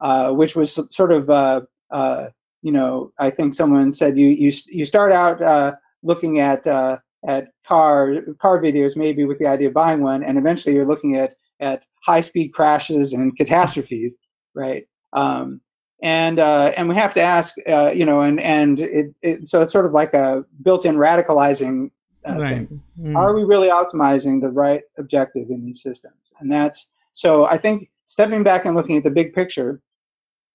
[0.00, 1.60] uh, which was sort of uh,
[1.90, 2.26] uh,
[2.62, 7.48] you know I think someone said you you you start out uh, looking at at
[7.66, 11.34] car car videos maybe with the idea of buying one, and eventually you're looking at
[11.60, 14.16] at high speed crashes and catastrophes,
[14.54, 14.86] right?
[15.12, 15.60] Um,
[16.02, 19.62] and uh, and we have to ask, uh, you know, and and it, it, so
[19.62, 21.90] it's sort of like a built-in radicalizing
[22.28, 22.68] uh, right.
[23.00, 23.16] Mm.
[23.16, 26.16] Are we really optimizing the right objective in these systems?
[26.40, 27.46] And that's so.
[27.46, 29.80] I think stepping back and looking at the big picture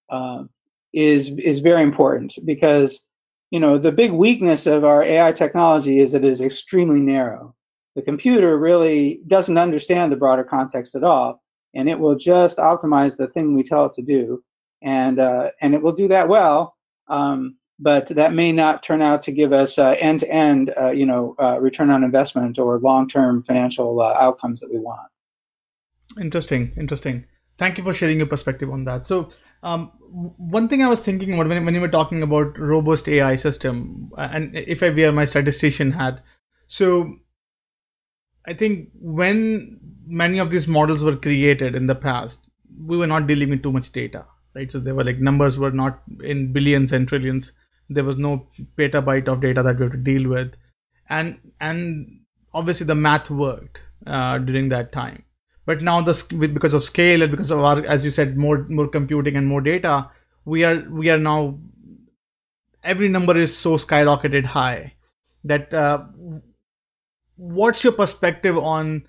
[0.09, 0.43] uh,
[0.93, 3.03] is is very important because
[3.49, 7.55] you know the big weakness of our AI technology is that it is extremely narrow.
[7.95, 11.41] The computer really doesn't understand the broader context at all,
[11.74, 14.43] and it will just optimize the thing we tell it to do
[14.82, 16.76] and uh, and it will do that well.
[17.07, 21.36] Um, but that may not turn out to give us end to end, you know,
[21.39, 25.09] uh, return on investment or long term financial uh, outcomes that we want.
[26.19, 27.25] Interesting, interesting.
[27.57, 29.05] Thank you for sharing your perspective on that.
[29.05, 29.29] So,
[29.63, 33.36] um, one thing I was thinking about when, when you were talking about robust AI
[33.36, 36.21] system, uh, and if I wear my statistician hat,
[36.67, 37.15] so
[38.45, 42.39] I think when many of these models were created in the past,
[42.84, 44.25] we were not dealing with too much data
[44.55, 44.71] right?
[44.71, 47.53] So they were like numbers were not in billions and trillions.
[47.93, 50.55] There was no petabyte of data that we have to deal with,
[51.09, 52.21] and and
[52.53, 55.23] obviously the math worked uh, during that time.
[55.65, 58.87] But now the because of scale and because of our, as you said, more more
[58.87, 60.09] computing and more data,
[60.45, 61.59] we are we are now
[62.83, 64.93] every number is so skyrocketed high
[65.43, 66.03] that uh,
[67.35, 69.03] what's your perspective on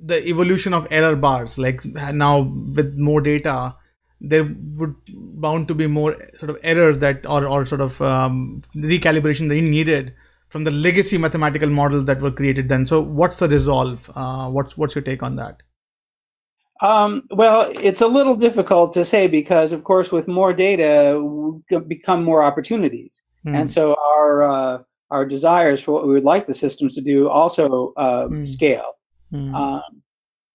[0.00, 3.74] the evolution of error bars like now with more data
[4.20, 4.44] there
[4.74, 9.48] would bound to be more sort of errors that or, or sort of um, recalibration
[9.48, 10.12] that you needed
[10.48, 14.76] from the legacy mathematical models that were created then so what's the resolve uh, what's
[14.76, 15.62] what's your take on that
[16.80, 21.20] um, well, it's a little difficult to say because, of course, with more data,
[21.88, 23.58] become more opportunities, mm.
[23.58, 24.78] and so our uh,
[25.10, 28.46] our desires for what we would like the systems to do also uh, mm.
[28.46, 28.92] scale.
[29.32, 29.54] Mm.
[29.54, 30.02] Um,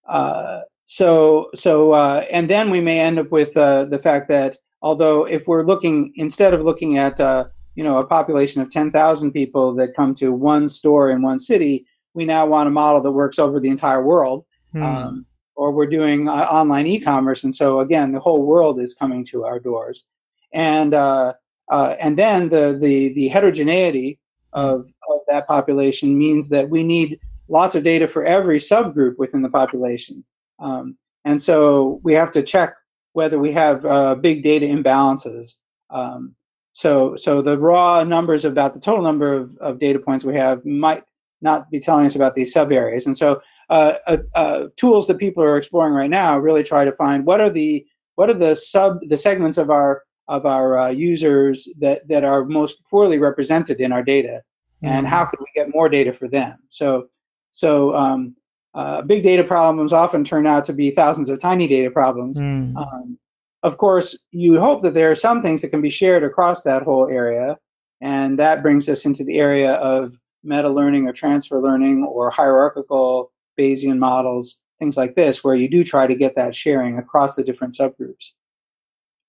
[0.07, 0.61] uh,
[0.93, 5.25] so, so, uh, and then we may end up with uh, the fact that although
[5.25, 9.73] if we're looking instead of looking at uh, you know a population of 10,000 people
[9.73, 13.39] that come to one store in one city, we now want a model that works
[13.39, 14.45] over the entire world.
[14.71, 14.83] Hmm.
[14.83, 15.25] Um,
[15.55, 19.45] or we're doing uh, online e-commerce, and so again, the whole world is coming to
[19.45, 20.05] our doors,
[20.53, 21.33] and uh,
[21.71, 24.19] uh, and then the the the heterogeneity
[24.53, 29.41] of of that population means that we need lots of data for every subgroup within
[29.41, 30.23] the population,
[30.59, 32.73] um, and so we have to check
[33.13, 35.55] whether we have uh, big data imbalances.
[35.89, 36.35] Um,
[36.73, 40.65] so so the raw numbers about the total number of, of data points we have
[40.65, 41.03] might
[41.41, 45.17] not be telling us about these sub areas, and so uh, uh, uh, tools that
[45.17, 47.85] people are exploring right now really try to find what are the
[48.15, 52.45] what are the sub the segments of our of our uh, users that that are
[52.45, 54.41] most poorly represented in our data,
[54.83, 54.87] mm-hmm.
[54.87, 56.57] and how could we get more data for them?
[56.69, 57.07] So
[57.51, 58.35] so um,
[58.73, 62.39] uh, big data problems often turn out to be thousands of tiny data problems.
[62.39, 62.75] Mm.
[62.75, 63.17] Um,
[63.61, 66.83] of course, you hope that there are some things that can be shared across that
[66.83, 67.57] whole area,
[68.01, 70.13] and that brings us into the area of
[70.43, 75.83] meta learning or transfer learning or hierarchical Bayesian models, things like this, where you do
[75.83, 78.31] try to get that sharing across the different subgroups.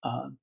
[0.02, 0.38] Um,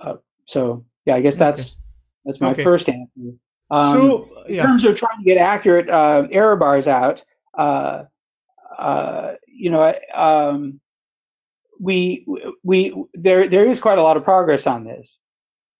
[0.00, 1.80] uh, so yeah, I guess that's okay.
[2.24, 2.64] that's my okay.
[2.64, 3.36] first answer.
[3.70, 4.62] Um, so yeah.
[4.62, 7.24] in terms of trying to get accurate uh, error bars out,
[7.54, 8.04] uh,
[8.78, 10.80] uh you know, um,
[11.80, 12.26] we
[12.62, 15.18] we there there is quite a lot of progress on this.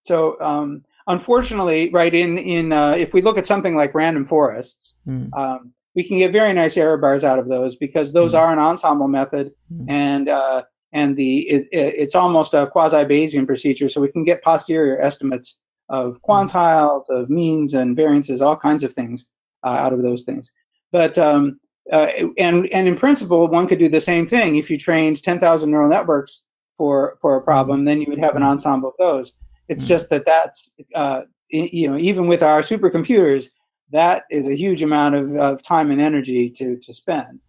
[0.05, 4.97] So um, unfortunately, right in in uh, if we look at something like random forests,
[5.07, 5.33] mm.
[5.37, 8.53] um, we can get very nice error bars out of those because those mm are
[8.53, 10.63] an ensemble method mm and uh,
[10.93, 15.01] and the it, it, it's almost a quasi Bayesian procedure, so we can get posterior
[15.01, 15.59] estimates
[15.89, 16.31] of hmm.
[16.31, 19.27] quantiles, of means and variances, all kinds of things
[19.65, 20.51] uh, out of those things.
[20.93, 21.59] But um,
[21.91, 25.71] uh, and and in principle, one could do the same thing if you trained 10,000
[25.71, 26.45] neural networks
[26.77, 27.45] for for a hmm.
[27.45, 29.35] problem, then you would have an ensemble of those.
[29.69, 33.49] It's mm just that that's uh, you know even with our supercomputers,
[33.91, 37.41] that is a huge amount of, of time and energy to to spend.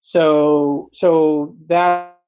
[0.00, 2.18] So so that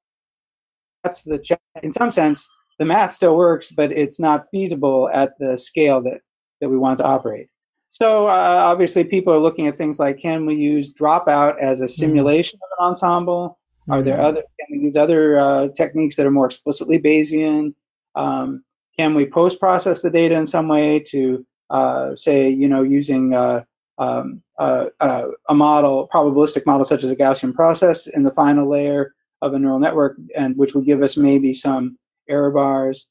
[1.02, 2.48] that's the in some sense
[2.78, 6.20] the math still works, but it's not feasible at the scale that
[6.60, 7.48] that we want to operate.
[7.91, 11.84] So uh, obviously, people are looking at things like can we use dropout as a
[11.84, 11.91] mm-hmm.
[11.91, 12.82] simulation mm-hmm.
[12.82, 13.59] of an ensemble?
[13.88, 14.05] Are mm-hmm.
[14.07, 17.74] there other can we use other uh, techniques that are more explicitly Bayesian?
[18.14, 18.64] Um,
[18.97, 23.34] can we post process the data in some way to uh, say, you know, using
[23.34, 23.64] uh,
[23.99, 28.68] um, uh, uh, a model, probabilistic model such as a Gaussian process in the final
[28.68, 33.09] layer of a neural network, and which would give us maybe some error bars.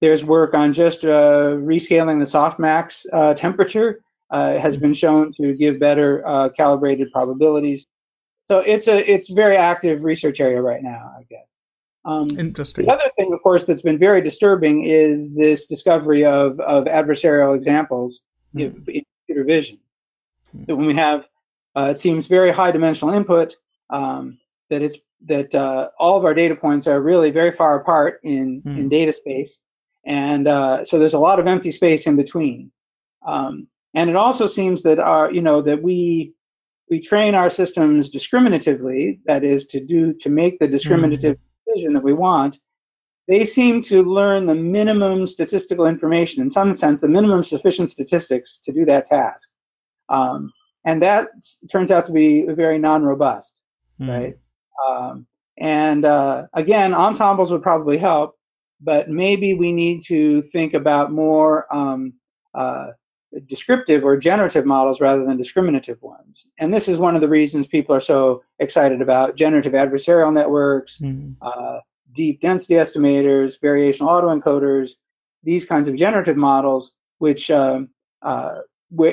[0.00, 5.54] Uh, there's work on just uh, rescaling the softmax uh, temperature has been shown to
[5.54, 6.22] give better
[6.56, 7.86] calibrated probabilities.
[8.44, 11.50] So it's a it's very active research area right now, I guess.
[12.04, 12.86] Um, Interesting.
[12.86, 17.54] The other thing, of course, that's been very disturbing is this discovery of, of adversarial
[17.54, 18.22] examples
[18.54, 18.62] mm.
[18.88, 19.78] in computer vision.
[20.56, 20.66] Mm.
[20.66, 21.26] That when we have,
[21.76, 23.54] uh, it seems very high dimensional input,
[23.90, 24.38] um,
[24.70, 28.62] that it's that uh, all of our data points are really very far apart in
[28.62, 28.78] mm.
[28.78, 29.60] in data space,
[30.04, 32.70] and uh, so there's a lot of empty space in between.
[33.26, 36.32] Um, and it also seems that our, you know, that we
[36.88, 41.40] we train our systems discriminatively, that is, to do to make the discriminative mm
[41.70, 42.58] decision that we want,
[43.28, 48.58] they seem to learn the minimum statistical information, in some sense, the minimum sufficient statistics
[48.58, 49.50] to do that task.
[50.08, 50.52] Um,
[50.84, 51.28] and that
[51.70, 53.62] turns out to be very non robust,
[54.00, 54.08] mm.
[54.08, 54.34] right?
[54.88, 55.26] Um,
[55.58, 58.36] and uh, again, ensembles would probably help,
[58.80, 62.14] but maybe we need to think about more um,
[62.54, 62.88] uh,
[63.46, 66.46] descriptive or generative models rather than discriminative ones.
[66.58, 70.98] And this is one of the reasons people are so excited about generative adversarial networks,
[70.98, 71.36] mm.
[71.40, 71.78] uh,
[72.12, 74.92] deep density estimators, variational autoencoders,
[75.42, 77.88] these kinds of generative models, which um,
[78.22, 78.56] uh,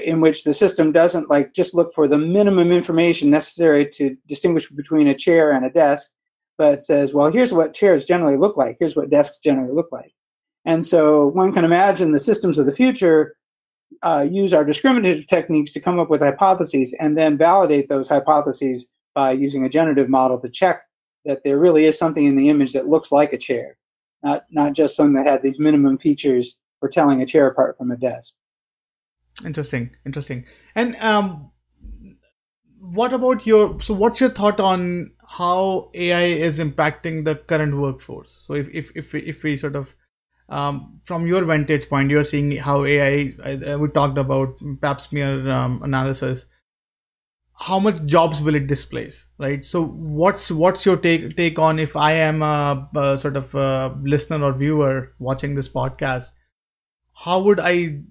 [0.04, 4.70] in which the system doesn't like just look for the minimum information necessary to distinguish
[4.70, 6.10] between a chair and a desk,
[6.58, 8.78] but says, well, here's what chairs generally look like.
[8.80, 10.14] Here's what desks generally look like.
[10.66, 13.36] And so one can imagine the systems of the future
[14.04, 18.88] uh, use our discriminative techniques to come up with hypotheses and then validate those hypotheses
[19.16, 20.84] by using a generative model to check
[21.26, 23.78] that there really is something in the image that looks like a chair,
[24.24, 27.92] not not just something that had these minimum features for telling a chair apart from
[27.92, 28.34] a desk.
[29.46, 30.46] Interesting, interesting.
[30.76, 31.52] And um,
[32.92, 33.82] what about your?
[33.82, 38.32] So, what's your thought on how AI is impacting the current workforce?
[38.32, 39.96] So, if if if we, if we sort of
[40.50, 43.34] um, from your vantage point, you're seeing how AI.
[43.44, 46.46] Uh, we talked about pap smear um, analysis.
[47.60, 49.66] How much jobs will it displace, right?
[49.66, 53.98] So, what's what's your take take on if I am a, a sort of a
[54.04, 56.32] listener or viewer watching this podcast?
[57.26, 58.02] how would I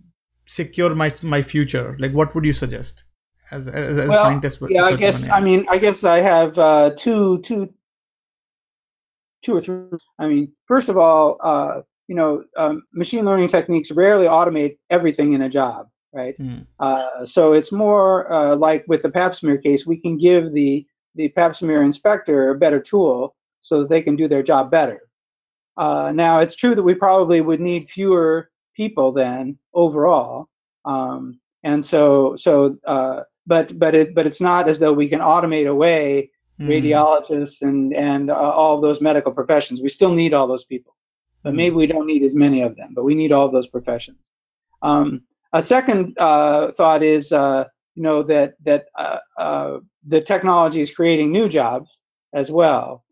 [0.47, 1.97] secure my my future?
[1.99, 3.05] Like, what would you suggest
[3.51, 4.59] as as, as well, a scientist?
[4.69, 5.29] Yeah, I guess.
[5.29, 7.69] I mean, I guess I have uh, two two
[9.43, 9.99] two or three.
[10.19, 15.33] I mean, first of all, uh, you know, um, machine learning techniques rarely automate everything
[15.35, 16.37] in a job, right?
[16.39, 16.67] Mm.
[16.81, 20.87] Uh, so it's more uh, like with the Pap smear case, we can give the
[21.15, 25.01] the Pap smear inspector a better tool so that they can do their job better.
[25.77, 30.49] Uh, now, it's true that we probably would need fewer people then overall,
[30.85, 32.77] um, and so so.
[33.47, 36.31] But but it but it's not as though we can automate away
[36.61, 36.67] mm.
[36.67, 39.81] radiologists and and uh, all those medical professions.
[39.81, 40.97] We still need all those people
[41.47, 42.93] but maybe we don't need as many of them.
[42.93, 44.19] But we need all those professions.
[44.83, 45.23] Um,
[45.53, 50.91] a second uh, thought is, uh, you know, that that uh, uh the technology is
[50.91, 52.01] creating new jobs
[52.35, 53.05] as well.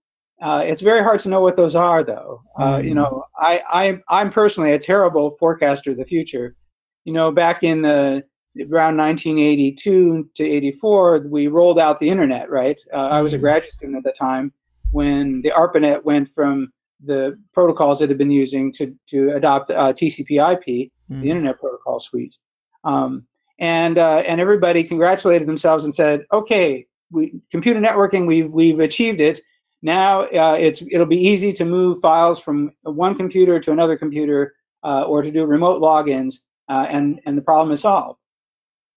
[0.43, 2.43] Uh, it's very hard to know what those are, though.
[2.59, 2.82] Mm.
[2.82, 2.97] You hmm.
[2.97, 6.57] know, I, I I'm personally a terrible forecaster of the future.
[7.05, 8.24] You know, back in the
[8.61, 12.51] around 1982 to 84, we rolled out the internet.
[12.51, 12.97] Right, mm.
[12.97, 13.43] I was a hmm.
[13.43, 14.53] graduate student at the time
[14.93, 16.73] when the ARPANET went from
[17.05, 20.91] the protocols that had been using to to adopt uh, TCP/IP, mm.
[21.09, 21.25] the hmm.
[21.25, 22.39] Internet Protocol Suite,
[22.85, 23.27] um,
[23.59, 29.21] and uh, and everybody congratulated themselves and said, "Okay, we computer networking, we've we've achieved
[29.21, 29.41] it.
[29.83, 34.55] Now uh, it's it'll be easy to move files from one computer to another computer,
[34.83, 38.24] uh, or to do remote logins, uh, and and the problem is solved."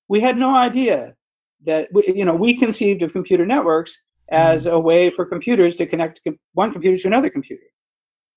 [0.07, 1.15] We had no idea
[1.65, 4.71] that we, you know we conceived of computer networks as hmm.
[4.71, 6.21] a way for computers to connect
[6.53, 7.63] one computer to another computer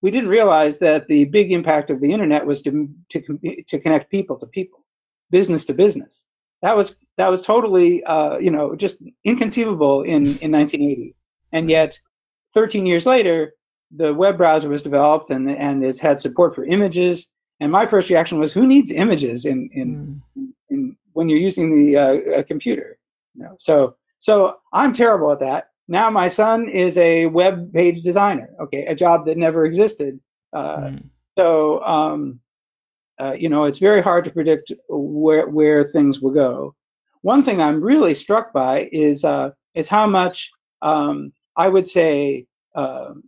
[0.03, 4.11] we didn't realize that the big impact of the internet was to, to, to connect
[4.11, 4.85] people to people,
[5.31, 6.25] business to business.
[6.63, 11.15] That was that was totally uh, you know just inconceivable in, in 1980,
[11.53, 11.99] and yet
[12.55, 13.55] 13 years later,
[13.95, 17.29] the web browser was developed and and it's had support for images.
[17.63, 20.50] And my first reaction was, who needs images in in, mm.
[21.13, 22.99] When you're using the uh, computer?
[23.35, 25.71] You know, so so I'm terrible at that.
[25.89, 28.51] Now my son is a web page designer.
[28.61, 30.21] Okay, a job that never existed.
[30.53, 31.05] Uh, mm.
[31.37, 32.41] So um,
[33.21, 36.75] uh, you know, it's very hard to predict where where things will go.
[37.21, 40.51] One thing I'm really struck by is uh, is how much
[40.83, 42.47] um, I would say.
[42.75, 43.25] Um,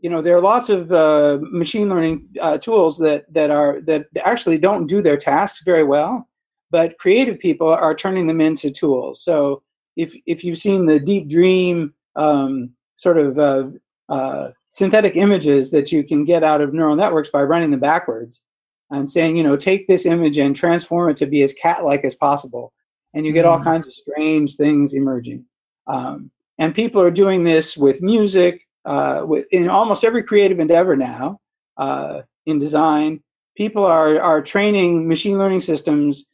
[0.00, 4.06] you know, there are lots of uh, machine learning uh, tools that that are that
[4.24, 6.28] actually don't do their tasks very well,
[6.70, 9.22] but creative people are turning them into tools.
[9.22, 9.62] So
[9.96, 13.68] if if you've seen the Deep Dream um, sort of uh,
[14.08, 18.42] uh, synthetic images that you can get out of neural networks by running them backwards
[18.90, 22.14] and saying, you know, take this image and transform it to be as cat-like as
[22.14, 22.72] possible,
[23.14, 23.64] and you get all mm.
[23.64, 25.44] kinds of strange things emerging.
[25.86, 30.96] Um, and people are doing this with music, uh, with in almost every creative endeavor
[30.96, 31.40] now,
[31.76, 33.22] uh, in design.
[33.56, 36.26] People are are training machine learning systems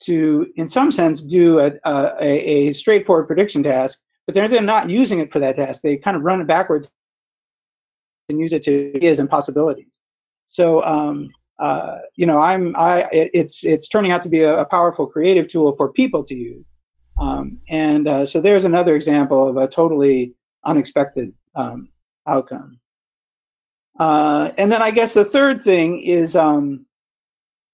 [0.00, 4.90] to, in some sense, do a, a, a straightforward prediction task but they're, they're not
[4.90, 5.80] using it for that task.
[5.80, 6.92] They kind of run it backwards
[8.28, 10.00] and use it to ideas and possibilities.
[10.44, 14.66] So, um, uh, you know, I'm I it's it's turning out to be a, a
[14.66, 16.70] powerful creative tool for people to use.
[17.18, 20.34] Um, and uh, so there's another example of a totally
[20.66, 21.88] unexpected um,
[22.26, 22.78] outcome.
[23.98, 26.84] Uh, and then I guess the third thing is, um,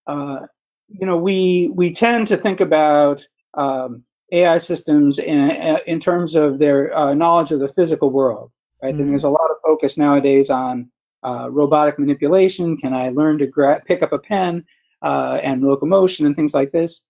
[0.06, 0.46] uh,
[0.88, 5.50] you know, we we tend to think about um, AI systems in,
[5.86, 8.50] in terms of their uh, knowledge of the physical world.
[8.82, 9.02] Right, mm-hmm.
[9.02, 10.90] and there's a lot of focus nowadays on
[11.22, 12.76] uh, robotic manipulation.
[12.76, 14.64] Can I learn to gra- pick up a pen
[15.02, 17.02] uh, and locomotion and things like this?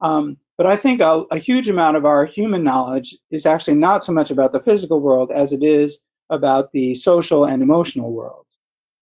[0.00, 4.04] Um, but I think a, a, huge amount of our human knowledge is actually not
[4.04, 6.00] so much about the physical world as it is
[6.30, 8.46] about the social and emotional world.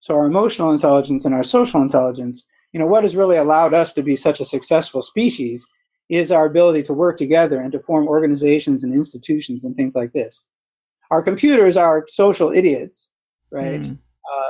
[0.01, 3.93] So our emotional intelligence and our social intelligence, you know, what has really allowed us
[3.95, 5.67] to be such a successful species
[6.09, 10.13] is our ability to work together and to form organizations and institutions and things like
[10.13, 10.45] this.
[11.11, 13.11] Our computers are social idiots,
[13.51, 13.81] right?
[13.81, 13.99] Mm.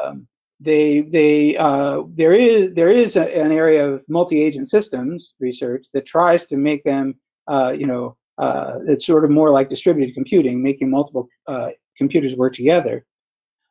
[0.04, 5.88] Um, they they uh, there is there is a, an area of multi-agent systems research
[5.92, 7.14] that tries to make them
[7.46, 12.36] uh, you know uh, it's sort of more like distributed computing, making multiple uh, computers
[12.36, 13.04] work together.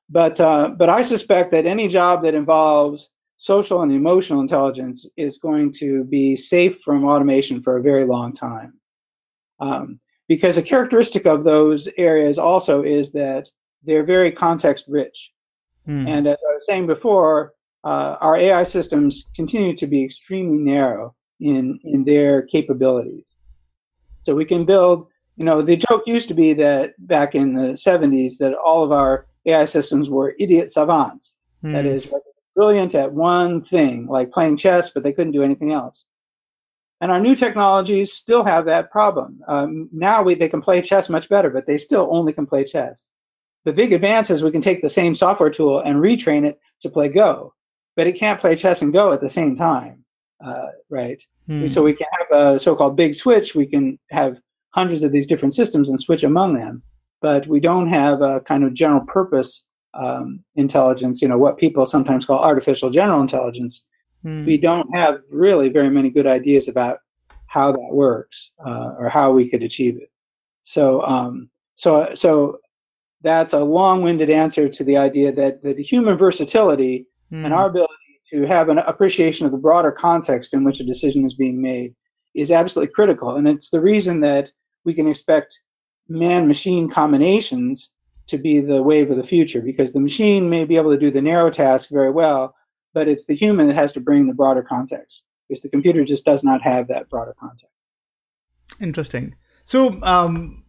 [0.09, 5.37] But uh, but I suspect that any job that involves social and emotional intelligence is
[5.37, 8.73] going to be safe from automation for a very long time.
[9.59, 13.49] Um, because a characteristic of those areas also is that
[13.83, 15.31] they're very context rich.
[15.87, 16.07] Mm.
[16.07, 21.13] And as I was saying before, uh, our AI systems continue to be extremely narrow
[21.39, 23.25] in, in their capabilities.
[24.23, 27.73] So we can build, you know, the joke used to be that back in the
[27.73, 31.35] 70s that all of our AI systems were idiot savants.
[31.63, 31.73] Mm.
[31.73, 32.11] That is,
[32.55, 36.05] brilliant at one thing, like playing chess, but they couldn't do anything else.
[37.01, 39.41] And our new technologies still have that problem.
[39.47, 42.63] Um, now we, they can play chess much better, but they still only can play
[42.63, 43.11] chess.
[43.65, 46.89] The big advance is we can take the same software tool and retrain it to
[46.89, 47.53] play Go,
[47.95, 50.05] but it can't play chess and Go at the same time,
[50.43, 51.21] uh, right?
[51.47, 51.67] Hmm.
[51.67, 53.55] So we can have a so-called big switch.
[53.55, 54.39] We can have
[54.69, 56.83] hundreds of these different systems and switch among them,
[57.21, 61.21] but we don't have a kind of general purpose um, intelligence.
[61.21, 63.85] You know what people sometimes call artificial general intelligence
[64.25, 64.43] Hmm.
[64.43, 66.97] We don't have really very many good ideas about
[67.45, 70.09] how that works uh, or how we could achieve it.
[70.63, 72.57] So, um, so, so
[73.21, 77.53] that's a long-winded answer to the idea that, that the human versatility and hmm.
[77.53, 77.93] our ability
[78.31, 81.93] to have an appreciation of the broader context in which a decision is being made
[82.33, 83.35] is absolutely critical.
[83.35, 84.51] And it's the reason that
[84.85, 85.61] we can expect
[86.09, 87.91] man-machine combinations
[88.27, 91.11] to be the wave of the future because the machine may be able to do
[91.11, 92.55] the narrow task very well,
[92.93, 96.25] but it's the human that has to bring the broader context because the computer just
[96.25, 97.73] does not have that broader context.
[98.81, 99.35] Interesting.
[99.63, 100.63] So, um,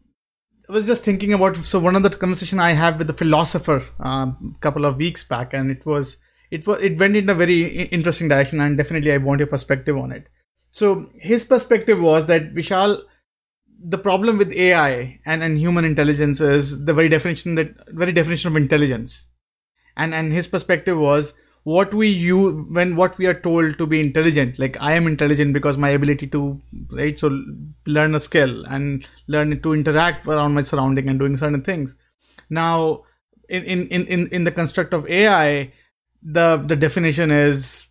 [0.69, 3.87] I was just thinking about so one of the conversation I had with a philosopher
[4.01, 6.19] a um, couple of weeks back, and it was
[6.51, 9.97] it was it went in a very interesting direction, and definitely I want your perspective
[9.97, 10.27] on it.
[10.71, 13.01] So his perspective was that Vishal,
[13.79, 18.51] the problem with AI and, and human intelligence is the very definition that very definition
[18.51, 19.27] of intelligence,
[19.97, 23.99] and and his perspective was what we use when what we are told to be
[23.99, 26.61] intelligent like i am intelligent because my ability to
[26.93, 27.29] right so
[27.87, 31.97] learn a skill and learn to interact around my surrounding and doing certain things.
[32.49, 33.03] Now
[33.49, 35.73] in in in in the construct of ai
[36.23, 37.89] the the definition is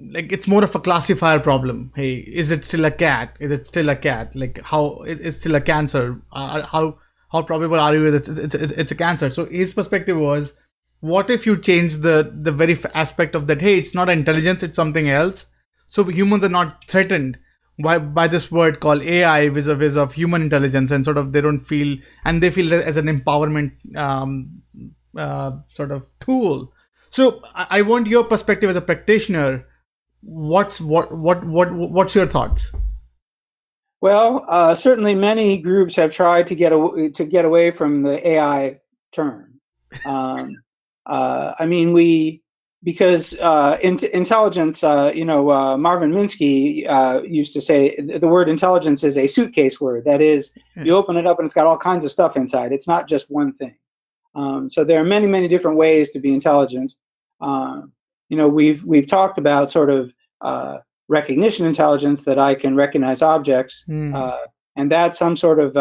[0.00, 1.92] like it's more of a classifier problem.
[1.94, 3.36] Hey is it still a cat?
[3.40, 4.34] Is it still a cat?
[4.34, 6.20] Like how it's still a cancer.
[6.32, 6.98] Uh, how
[7.32, 9.30] how probable are you that it's, it's, it's, it's a cancer?
[9.30, 10.54] So his perspective was
[11.00, 14.76] what if you change the the very aspect of that hey it's not intelligence it's
[14.76, 15.46] something else.
[15.88, 17.38] So humans are not threatened
[17.82, 21.60] by by this word called ai vis-a-vis of human intelligence and sort of they don't
[21.60, 24.60] feel and they feel as an empowerment um,
[25.16, 26.72] uh, sort of tool.
[27.08, 29.66] So I, I want your perspective as a practitioner
[30.22, 32.72] what's what what what what's your thoughts
[34.00, 38.78] well uh, certainly many groups have tried to get to get away from the ai
[39.12, 39.50] term
[40.06, 40.62] um,
[41.06, 42.42] uh, I mean, we
[42.82, 48.26] because uh, in- intelligence, uh, you know, uh, Marvin Minsky uh, used to say the
[48.26, 50.04] word intelligence is a suitcase word.
[50.06, 52.72] That is, you open it up and it's got all kinds of stuff inside.
[52.72, 53.76] It's not just one thing.
[54.34, 56.94] Um, so there are many, many different ways to be intelligent.
[57.42, 57.92] Um,
[58.30, 60.78] you know, we've we've talked about sort of uh,
[61.08, 64.38] recognition intelligence that I can recognize objects, mm.
[64.76, 65.76] and that's some sort of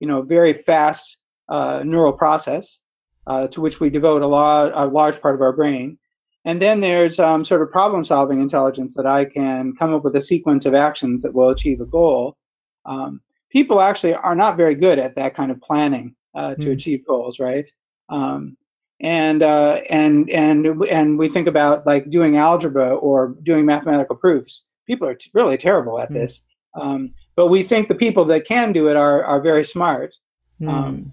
[0.00, 1.18] you know very fast
[1.48, 2.80] neural process
[3.26, 5.98] uh, to which we devote a lot, a large part of our brain.
[6.44, 10.16] And then there's um, sort of problem solving intelligence that I can come up with
[10.16, 12.36] a sequence of actions that will achieve a goal.
[12.84, 13.20] Um,
[13.50, 16.72] people actually are not very good at that kind of planning uh, to mm.
[16.72, 17.68] achieve goals, right?
[18.08, 18.56] Um,
[19.02, 24.64] and uh, and and and we think about like doing algebra or doing mathematical proofs.
[24.86, 26.14] People are t- really terrible at mm.
[26.14, 26.42] this,
[26.80, 30.14] um, but we think the people that can do it are are very smart.
[30.60, 31.12] Mm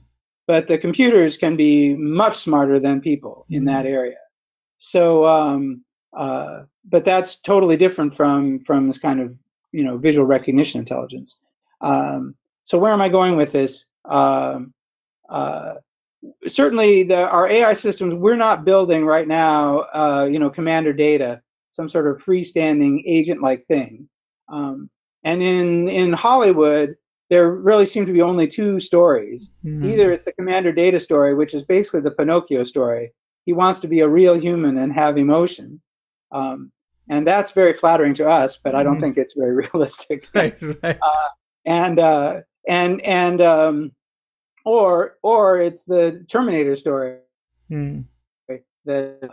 [0.50, 3.94] but the computers can be much smarter than people in that mm-hmm.
[3.94, 4.18] area.
[4.80, 5.86] So, um,
[6.18, 9.38] uh, but that's totally different from from this kind of
[9.72, 11.38] you know visual recognition intelligence.
[11.82, 12.34] Um,
[12.64, 13.86] so, where am I going with this?
[14.06, 14.74] Um,
[15.30, 15.74] uh,
[16.48, 19.80] certainly, the, our AI systems we're not building right now.
[19.94, 24.10] Uh, you know, commander data, some sort of freestanding agent-like thing.
[24.52, 24.90] Um,
[25.24, 26.96] and in in Hollywood,
[27.30, 29.52] there really seem to be only two stories.
[29.64, 29.86] Mm-hmm.
[29.86, 33.14] Either it's the Commander Data story, which is basically the Pinocchio story.
[33.46, 35.82] He wants to be a real human and have emotion.
[36.32, 36.72] Um,
[37.10, 39.02] and that's very flattering to us, but I don't mm-hmm.
[39.02, 40.28] think it's very realistic.
[40.34, 40.98] Right, right.
[41.02, 41.30] Uh,
[41.66, 43.92] and uh, and and um,
[44.66, 47.18] or or it's the Terminator story.
[47.72, 48.05] Mm.
[48.47, 49.30] Right, that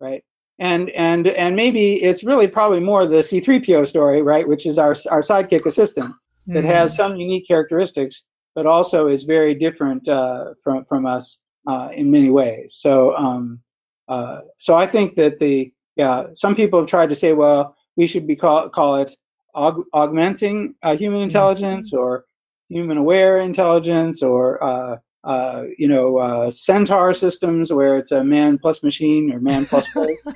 [0.00, 0.24] right.
[0.58, 4.94] And and and maybe it's really probably more the C3PO story, right, which is our
[5.10, 6.14] our sidekick assistant
[6.46, 8.24] that mm has some unique characteristics,
[8.54, 12.74] but also is very different uh, from from us uh, in many ways.
[12.74, 13.60] So um,
[14.08, 18.06] uh, so I think that the yeah some people have tried to say well we
[18.06, 19.14] should be call call it
[19.54, 22.24] aug- augmenting uh, human intelligence mm or
[22.70, 28.82] human aware intelligence or uh, uh, you know centaur systems where it's a man plus
[28.82, 30.26] machine or man plus place.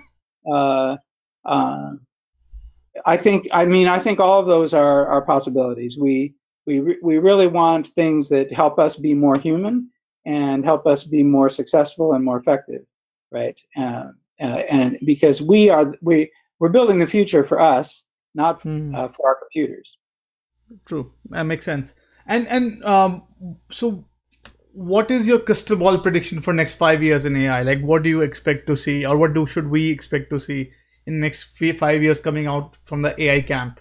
[3.07, 5.99] I think, I mean, I think all of those are, are possibilities.
[5.99, 6.35] We,
[6.67, 9.91] we, we really want things that help us be more human
[10.25, 12.83] and help us be more successful and more effective,
[13.31, 13.59] right?
[13.77, 14.09] Uh,
[14.41, 18.05] uh, and because we are we we're building the future for us,
[18.35, 19.99] not uh, for our computers.
[20.87, 21.95] True, that makes sense.
[22.27, 23.23] And and um,
[23.71, 24.05] so,
[24.73, 27.63] what is your crystal ball prediction for next five years in AI?
[27.63, 30.71] Like, what do you expect to see, or what do should we expect to see
[31.07, 31.45] in next
[31.79, 33.81] five years coming out from the AI camp?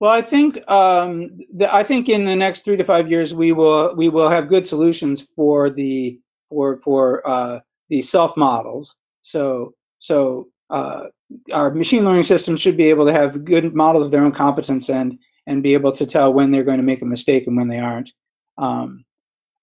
[0.00, 3.52] Well, I think um, the, I think in the next three to five years we
[3.52, 6.18] will we will have good solutions for the
[6.48, 8.96] for for uh, the self models.
[9.20, 11.04] So so uh,
[11.52, 14.88] our machine learning systems should be able to have good models of their own competence
[14.88, 17.68] and and be able to tell when they're going to make a mistake and when
[17.68, 18.12] they aren't.
[18.58, 19.04] Um,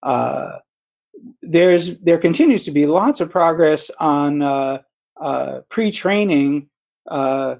[0.03, 0.57] uh,
[1.41, 4.81] there's there continues to be lots of progress on uh,
[5.19, 6.69] uh, pre-training
[7.09, 7.55] uh,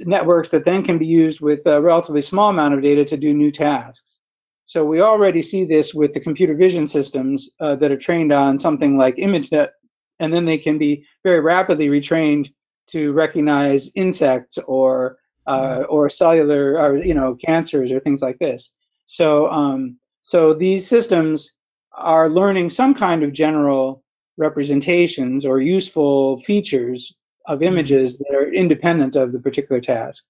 [0.00, 3.32] networks that then can be used with a relatively small amount of data to do
[3.32, 4.18] new tasks.
[4.64, 8.58] So we already see this with the computer vision systems uh, that are trained on
[8.58, 9.70] something like ImageNet,
[10.18, 12.52] and then they can be very rapidly retrained
[12.88, 15.18] to recognize insects or
[15.48, 18.74] uh, or cellular or you know cancers or things like this.
[19.06, 21.52] So um, so these systems
[21.94, 24.02] are learning some kind of general
[24.36, 27.14] representations or useful features
[27.46, 30.24] of images that are independent of the particular task.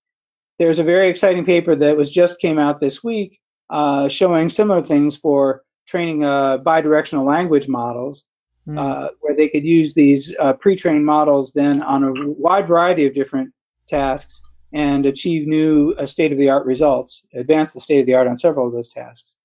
[0.58, 3.40] There's a very exciting paper that was just came out this week
[3.70, 8.24] uh, showing similar things for training uh, bidirectional language models,
[8.68, 8.76] Hmm.
[8.76, 13.14] uh, where they could use these uh, pre-trained models then on a wide variety of
[13.14, 13.50] different
[13.88, 14.42] tasks
[14.72, 19.36] and achieve new uh, state-of-the-art results, advance the state-of-the-art on several of those tasks.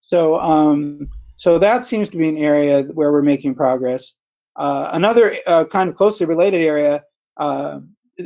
[0.00, 4.14] So, um, so that seems to be an area where we're making progress.
[4.56, 7.04] Uh, another uh, kind of closely related area
[7.36, 7.80] uh,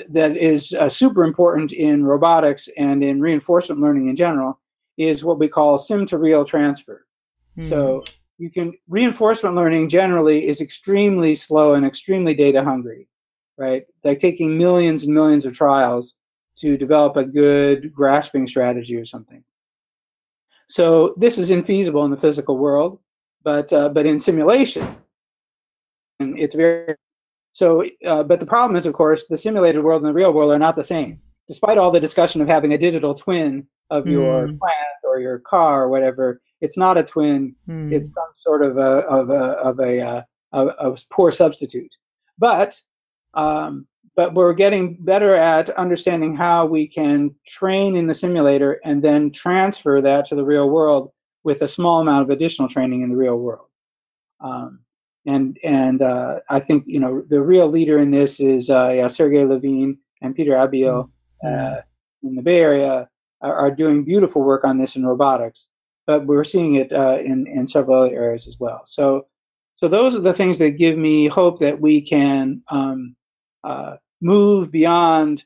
[0.08, 4.58] that is uh, super important in robotics and in reinforcement learning in general
[4.96, 7.06] is what we call sim to real transfer.
[7.56, 7.68] Hmm.
[7.68, 8.04] So
[8.38, 13.08] you can reinforcement learning generally is extremely slow and extremely data hungry,
[13.58, 13.84] right?
[14.04, 16.16] Like taking millions and millions of trials
[16.56, 19.42] to develop a good grasping strategy or something.
[20.68, 22.98] So this is infeasible in the physical world,
[23.42, 24.86] but uh, but in simulation,
[26.20, 26.94] and it's very
[27.52, 27.84] so.
[28.06, 30.58] Uh, but the problem is, of course, the simulated world and the real world are
[30.58, 31.20] not the same.
[31.48, 34.56] Despite all the discussion of having a digital twin of your Hmm.
[34.56, 37.92] plant or your car or whatever, it's not a twin Hmm.
[37.92, 40.22] it's some sort of a of a of a, uh,
[40.52, 41.94] a, a poor substitute.
[42.38, 42.80] But
[43.34, 43.86] um,
[44.16, 49.30] but we're getting better at understanding how we can train in the simulator and then
[49.30, 51.12] transfer that to the real world
[51.44, 53.66] with a small amount of additional training in the real world.
[54.40, 54.80] Um,
[55.26, 59.08] and and uh, I think you know the real leader in this is uh, yeah,
[59.08, 61.10] Sergey Levine and Pieter Abbeel
[61.44, 61.80] uh,
[62.22, 63.08] in the Bay Area
[63.40, 65.68] are, are doing beautiful work on this in robotics
[66.06, 68.82] but we're seeing it uh, in in several other areas as well.
[68.84, 69.26] So,
[69.76, 73.16] so those are the things that give me hope that we can um,
[73.64, 75.44] uh, move beyond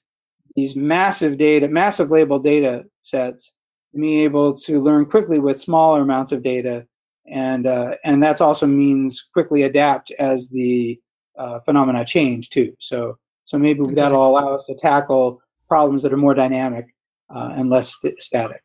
[0.55, 3.53] these massive data, massive labeled data sets,
[3.93, 6.87] and being able to learn quickly with smaller amounts of data,
[7.27, 10.99] and uh, and that also means quickly adapt as the
[11.39, 12.75] uh, phenomena change too.
[12.79, 16.87] So, so maybe that'll allow us to tackle problems that are more dynamic
[17.29, 18.63] uh, and less st- static.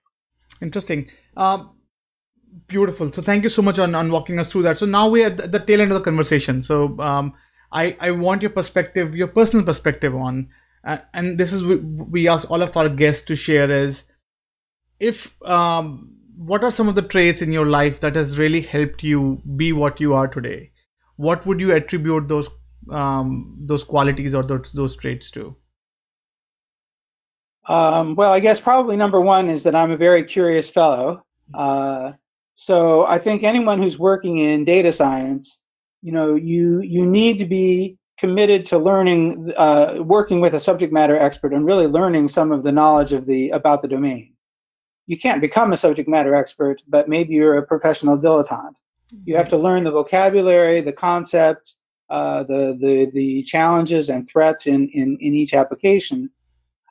[0.61, 1.09] Interesting.
[1.35, 1.71] Um,
[2.67, 3.11] beautiful.
[3.11, 4.77] So thank you so much on, on walking us through that.
[4.77, 6.61] So now we're at the, the tail end of the conversation.
[6.61, 7.33] So um,
[7.71, 10.49] I, I want your perspective, your personal perspective on,
[10.83, 14.05] uh, and this is we, we ask all of our guests to share is
[14.99, 19.03] if um, what are some of the traits in your life that has really helped
[19.03, 20.71] you be what you are today?
[21.15, 22.49] What would you attribute those
[22.89, 25.55] um, those qualities or those those traits to?
[27.67, 31.23] Um, well, I guess probably number one is that I'm a very curious fellow.
[31.53, 32.13] Uh,
[32.53, 35.60] so I think anyone who's working in data science,
[36.01, 40.93] you know, you you need to be committed to learning, uh, working with a subject
[40.93, 44.33] matter expert, and really learning some of the knowledge of the about the domain.
[45.07, 48.79] You can't become a subject matter expert, but maybe you're a professional dilettante.
[49.25, 51.77] You have to learn the vocabulary, the concepts,
[52.09, 56.29] uh, the the the challenges and threats in in, in each application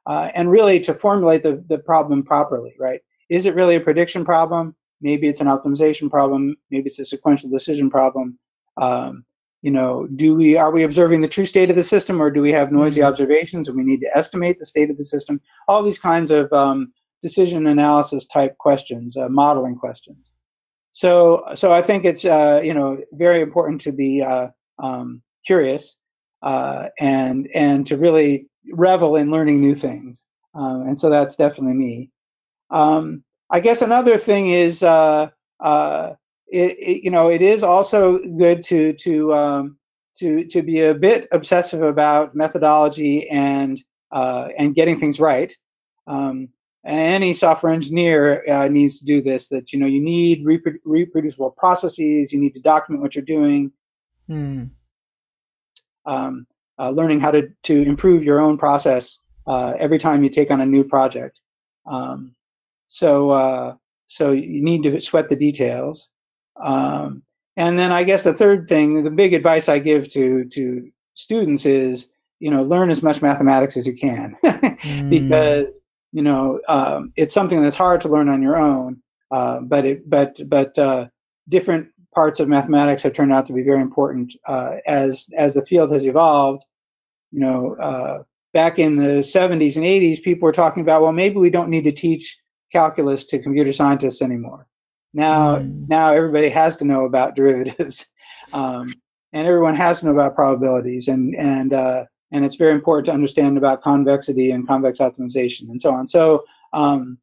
[0.06, 3.00] uh, and really to formulate the, the problem properly, right?
[3.28, 4.74] Is it really a prediction problem?
[5.00, 6.56] Maybe it's an optimization problem.
[6.70, 8.38] Maybe it's a sequential decision problem.
[8.80, 9.24] Um,
[9.62, 12.40] you know, do we are we observing the true state of the system, or do
[12.40, 13.08] we have noisy Mhm.
[13.08, 15.40] observations and we need to estimate the state of the system?
[15.68, 20.32] All these kinds of um, decision analysis type questions, uh, modeling questions.
[20.92, 24.48] So, so I think it's uh, you know very important to be uh,
[24.82, 25.96] um, curious
[26.42, 30.24] uh, and and to really revel in learning new things.
[30.54, 32.10] Um, and so that's definitely me.
[32.70, 35.28] Um, I guess another thing is, uh,
[35.60, 36.14] uh,
[36.50, 39.78] it, it, you know, it is also good to to um,
[40.16, 43.82] to to be a bit obsessive about methodology and
[44.12, 45.56] uh, and getting things right.
[46.06, 46.48] Um,
[46.84, 49.48] any software engineer uh, needs to do this.
[49.48, 52.32] That you know you need repro- reproducible processes.
[52.32, 53.72] You need to document what you're doing.
[54.26, 54.64] Hmm.
[56.06, 56.46] Um,
[56.78, 60.60] uh, learning how to to improve your own process uh, every time you take on
[60.60, 61.40] a new project.
[61.86, 62.34] Um,
[62.86, 63.74] so uh,
[64.06, 66.10] so you need to sweat the details.
[66.62, 67.22] Um,
[67.56, 71.66] and then I guess the third thing, the big advice I give to to students
[71.66, 72.08] is,
[72.38, 75.10] you know, learn as much mathematics as you can, mm.
[75.10, 75.78] because
[76.12, 79.02] you know um, it's something that's hard to learn on your own.
[79.30, 81.06] Uh, but it but but uh,
[81.48, 85.64] different parts of mathematics have turned out to be very important uh, as as the
[85.64, 86.64] field has evolved.
[87.30, 91.36] You know, uh, back in the 70s and 80s, people were talking about, well, maybe
[91.36, 92.38] we don't need to teach
[92.72, 94.66] calculus to computer scientists anymore.
[95.12, 95.88] Now, mm.
[95.88, 98.06] now everybody has to know about derivatives,
[98.52, 98.92] um,
[99.32, 103.12] and everyone has to know about probabilities, and and uh, and it's very important to
[103.12, 106.06] understand about convexity and convex optimization and so on.
[106.06, 107.18] So, um,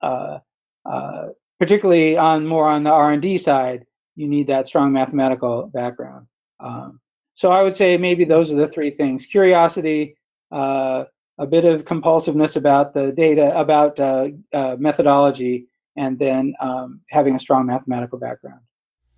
[0.00, 0.38] uh,
[0.86, 3.86] uh, particularly on more on the R and D side,
[4.16, 6.26] you need that strong mathematical background.
[6.60, 7.00] Um,
[7.34, 10.16] so, I would say maybe those are the three things: curiosity,
[10.50, 11.04] uh,
[11.38, 15.66] a bit of compulsiveness about the data, about uh, uh, methodology,
[15.96, 18.60] and then um, having a strong mathematical background.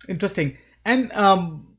[0.07, 0.57] Interesting.
[0.83, 1.75] And um,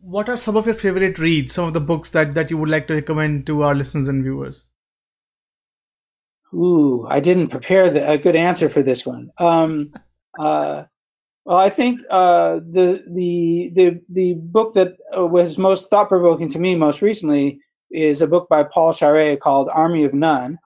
[0.00, 1.54] what are some of your favorite reads?
[1.54, 4.22] Some of the books that that you would like to recommend to our listeners and
[4.22, 4.66] viewers?
[6.52, 9.30] Ooh, I didn't prepare the, a good answer for this one.
[9.38, 9.92] Um,
[10.38, 10.84] uh,
[11.44, 16.58] well, I think uh, the the the the book that was most thought provoking to
[16.58, 17.60] me most recently
[17.90, 20.58] is a book by Paul Scharre called Army of None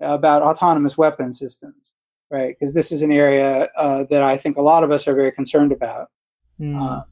[0.00, 1.83] about autonomous weapon systems,
[2.34, 2.54] right?
[2.58, 5.30] Because this is an area uh, that I think a lot of us are very
[5.30, 6.08] concerned about.
[6.60, 6.80] Mm.
[6.80, 7.02] Uh,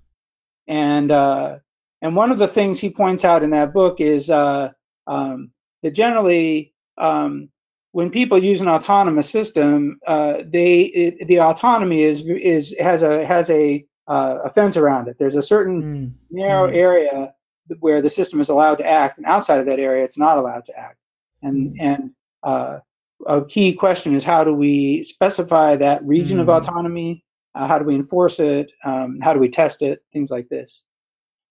[0.66, 1.58] and uh,
[2.02, 4.70] and one of the things he points out in that book is uh,
[5.06, 5.52] um,
[5.82, 7.48] that generally um,
[7.92, 13.24] when people use an autonomous system, uh, they it, the autonomy is is has a
[13.24, 15.16] has a uh, a fence around it.
[15.18, 16.12] There's a certain mm.
[16.30, 16.74] narrow mm.
[16.74, 17.34] area
[17.78, 20.64] where the system is allowed to act, and outside of that area, it's not allowed
[20.64, 20.98] to act.
[21.42, 21.86] And mm-hmm.
[21.86, 22.10] and
[22.42, 22.78] uh,
[23.26, 26.48] a key question is how do we specify that region mm-hmm.
[26.48, 27.24] of autonomy?
[27.54, 28.72] Uh, how do we enforce it?
[28.84, 30.02] Um, how do we test it?
[30.12, 30.82] Things like this.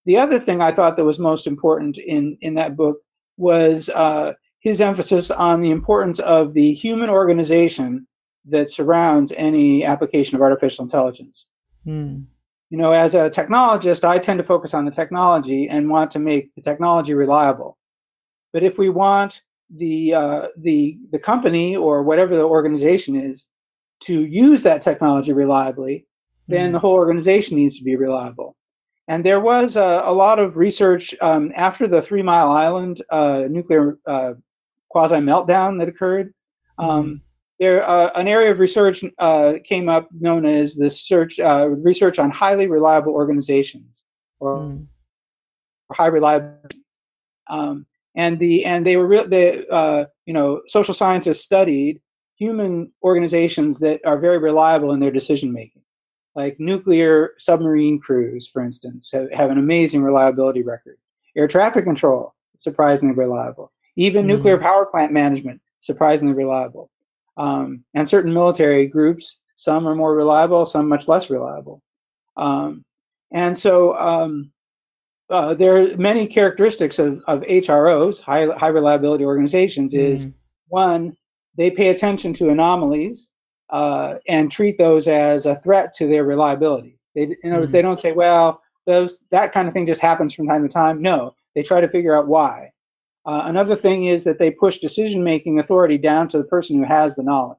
[0.05, 2.97] The other thing I thought that was most important in in that book
[3.37, 8.07] was uh, his emphasis on the importance of the human organization
[8.45, 11.45] that surrounds any application of artificial intelligence.
[11.85, 12.25] Mm
[12.71, 16.19] you know, as a technologist, I tend to focus on the technology and want to
[16.19, 17.77] make the technology reliable.
[18.53, 19.43] But if we want
[19.75, 23.47] the uh, the the company or whatever the organization is
[24.01, 26.05] to use that technology reliably,
[26.47, 26.73] then mm-hmm.
[26.73, 28.55] the whole organization needs to be reliable.
[29.07, 33.43] And there was a, a lot of research um, after the Three Mile Island uh,
[33.49, 34.33] nuclear uh,
[34.89, 36.33] quasi meltdown that occurred.
[36.77, 37.15] Um, mm-hmm
[37.61, 42.17] there uh, an area of research uh, came up known as the search uh, research
[42.17, 44.03] on highly reliable organizations
[44.39, 44.87] or, mm.
[45.91, 46.57] high reliable
[47.47, 47.85] um,
[48.15, 52.01] and the and they were real they uh, you know social scientists studied
[52.35, 55.81] human organizations that are very reliable in their decision making
[56.35, 60.97] like nuclear submarine crews for instance have, have an amazing reliability record
[61.35, 64.29] air traffic control surprisingly reliable even mm.
[64.29, 66.89] nuclear power plant management surprisingly reliable
[67.37, 69.39] um, and certain military groups.
[69.55, 71.81] Some are more reliable, some much less reliable.
[72.37, 72.83] Um,
[73.31, 74.51] and so um,
[75.31, 80.33] uh, there are many characteristics of, of HROs, high, high reliability organizations, is mm.
[80.67, 81.15] one,
[81.57, 83.31] they pay attention to anomalies
[83.69, 86.99] uh, and treat those as a threat to their reliability.
[87.15, 87.73] They, in other words, mm.
[87.73, 91.01] they don't say, well, those that kind of thing just happens from time to time.
[91.01, 92.71] No, they try to figure out why.
[93.25, 96.83] Uh, another thing is that they push decision making authority down to the person who
[96.83, 97.57] has the knowledge.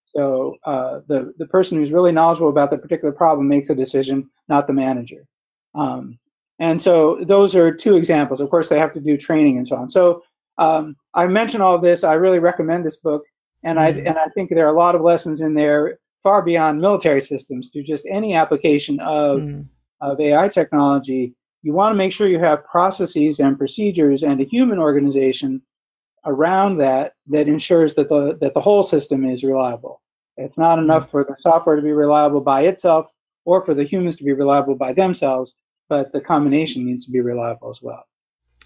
[0.00, 4.28] So uh, the the person who's really knowledgeable about the particular problem makes a decision,
[4.48, 5.26] not the manager.
[5.74, 6.18] Um,
[6.60, 8.40] and so those are two examples.
[8.40, 9.88] Of course, they have to do training and so on.
[9.88, 10.22] So
[10.58, 12.04] um, I mention all this.
[12.04, 13.24] I really recommend this book,
[13.64, 13.98] and mm-hmm.
[13.98, 17.20] I and I think there are a lot of lessons in there far beyond military
[17.20, 19.62] systems to just any application of mm-hmm.
[20.00, 24.44] of AI technology you want to make sure you have processes and procedures and a
[24.44, 25.60] human organization
[26.24, 30.02] around that that ensures that the that the whole system is reliable.
[30.36, 30.84] It's not mm-hmm.
[30.84, 33.10] enough for the software to be reliable by itself
[33.44, 35.54] or for the humans to be reliable by themselves,
[35.90, 38.06] but the combination needs to be reliable as well.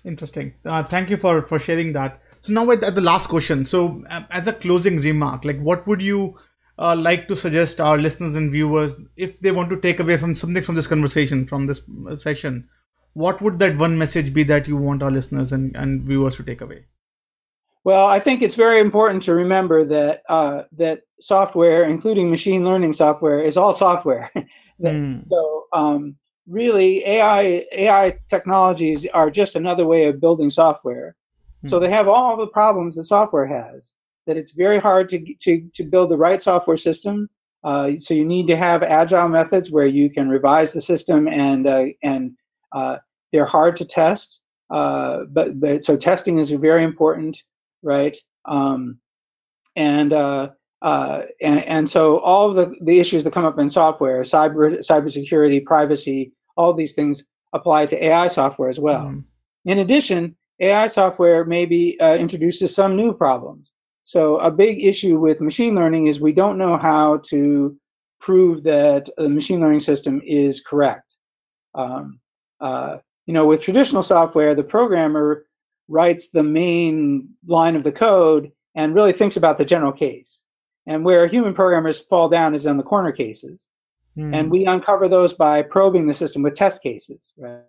[0.05, 0.55] Interesting.
[0.65, 2.21] Uh, thank you for for sharing that.
[2.43, 3.65] So now at the last question.
[3.65, 6.37] So uh, as a closing remark, like what would you
[6.79, 10.37] uh, like to suggest our listeners and viewers if they want to take away from
[10.37, 11.81] something from this conversation from this
[12.11, 12.69] uh, session
[13.15, 16.43] what would that one message be that you want our listeners and, and viewers to
[16.43, 16.85] take away?
[17.85, 22.93] Well, I think it's very important to remember that uh, that software, including machine learning
[22.93, 24.31] software, is all software.
[24.35, 24.45] that,
[24.81, 25.29] mm.
[25.29, 31.17] So, um, really, AI AI technologies are just another way of building software.
[31.65, 31.71] Mm.
[31.71, 33.93] So they have all the problems that software has.
[34.27, 37.29] That it's very hard to to to build the right software system.
[37.63, 41.67] Uh, so you need to have agile methods where you can revise the system and
[41.67, 42.33] uh, and
[42.73, 42.97] uh,
[43.33, 44.41] they're hard to test.
[44.71, 47.43] Uh, but but so testing is very important
[47.85, 48.17] right?
[48.47, 48.99] Um,
[49.77, 50.13] and,
[50.85, 54.79] uh, and and so all of the, the issues that come up in software, cyber
[54.81, 57.25] cybersecurity, privacy, all these things
[57.55, 59.07] apply to AI software as well.
[59.07, 59.25] Mm.
[59.65, 63.73] In addition, AI software maybe uh, introduces some new problems.
[64.03, 67.75] So a big issue with machine learning is we don't know how to
[68.21, 71.17] prove that the machine learning system is correct.
[71.75, 72.21] Um,
[72.61, 75.47] uh, you know, with traditional software, the programmer
[75.89, 80.44] writes the main line of the code and really thinks about the general case.
[80.87, 83.67] And where human programmers fall down is on the corner cases.
[84.17, 84.35] Mm.
[84.35, 87.63] And we uncover those by probing the system with test cases, right?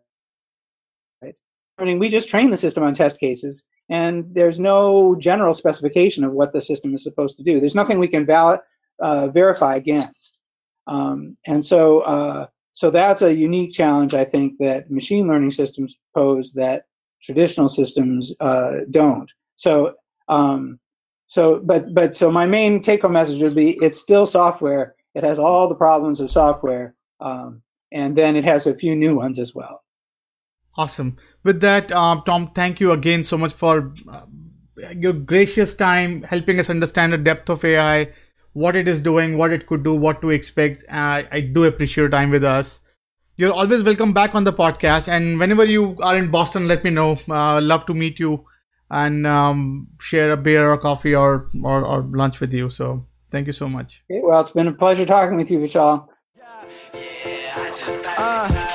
[1.22, 1.36] right?
[1.78, 6.24] I mean, we just train the system on test cases, and there's no general specification
[6.24, 7.60] of what the system is supposed to do.
[7.60, 8.62] There's nothing we can val-
[9.00, 10.40] uh, verify against.
[10.88, 15.98] Um, and so, uh, so that's a unique challenge, I think, that machine learning systems
[16.14, 16.84] pose that
[17.22, 19.32] traditional systems uh, don't.
[19.56, 19.96] So,
[20.28, 20.80] um,
[21.28, 24.96] so, but, but, so my main take-home message would be: it's still software.
[25.14, 27.62] It has all the problems of software, um,
[27.92, 29.84] and then it has a few new ones as well.
[30.78, 31.18] Awesome.
[31.44, 34.26] With that, um, Tom, thank you again so much for uh,
[34.96, 38.12] your gracious time helping us understand the depth of AI,
[38.54, 40.84] what it is doing, what it could do, what to expect.
[40.90, 42.82] Uh, I do appreciate your time with us
[43.38, 45.10] you're always welcome back on the podcast.
[45.10, 47.20] And whenever you are in Boston, let me know.
[47.30, 48.46] Uh, love to meet you
[48.90, 52.70] and um, share a beer or coffee or, or, or lunch with you.
[52.70, 54.04] So thank you so much.
[54.10, 56.08] Okay, well, it's been a pleasure talking with you, Vishal.
[58.18, 58.75] Uh, I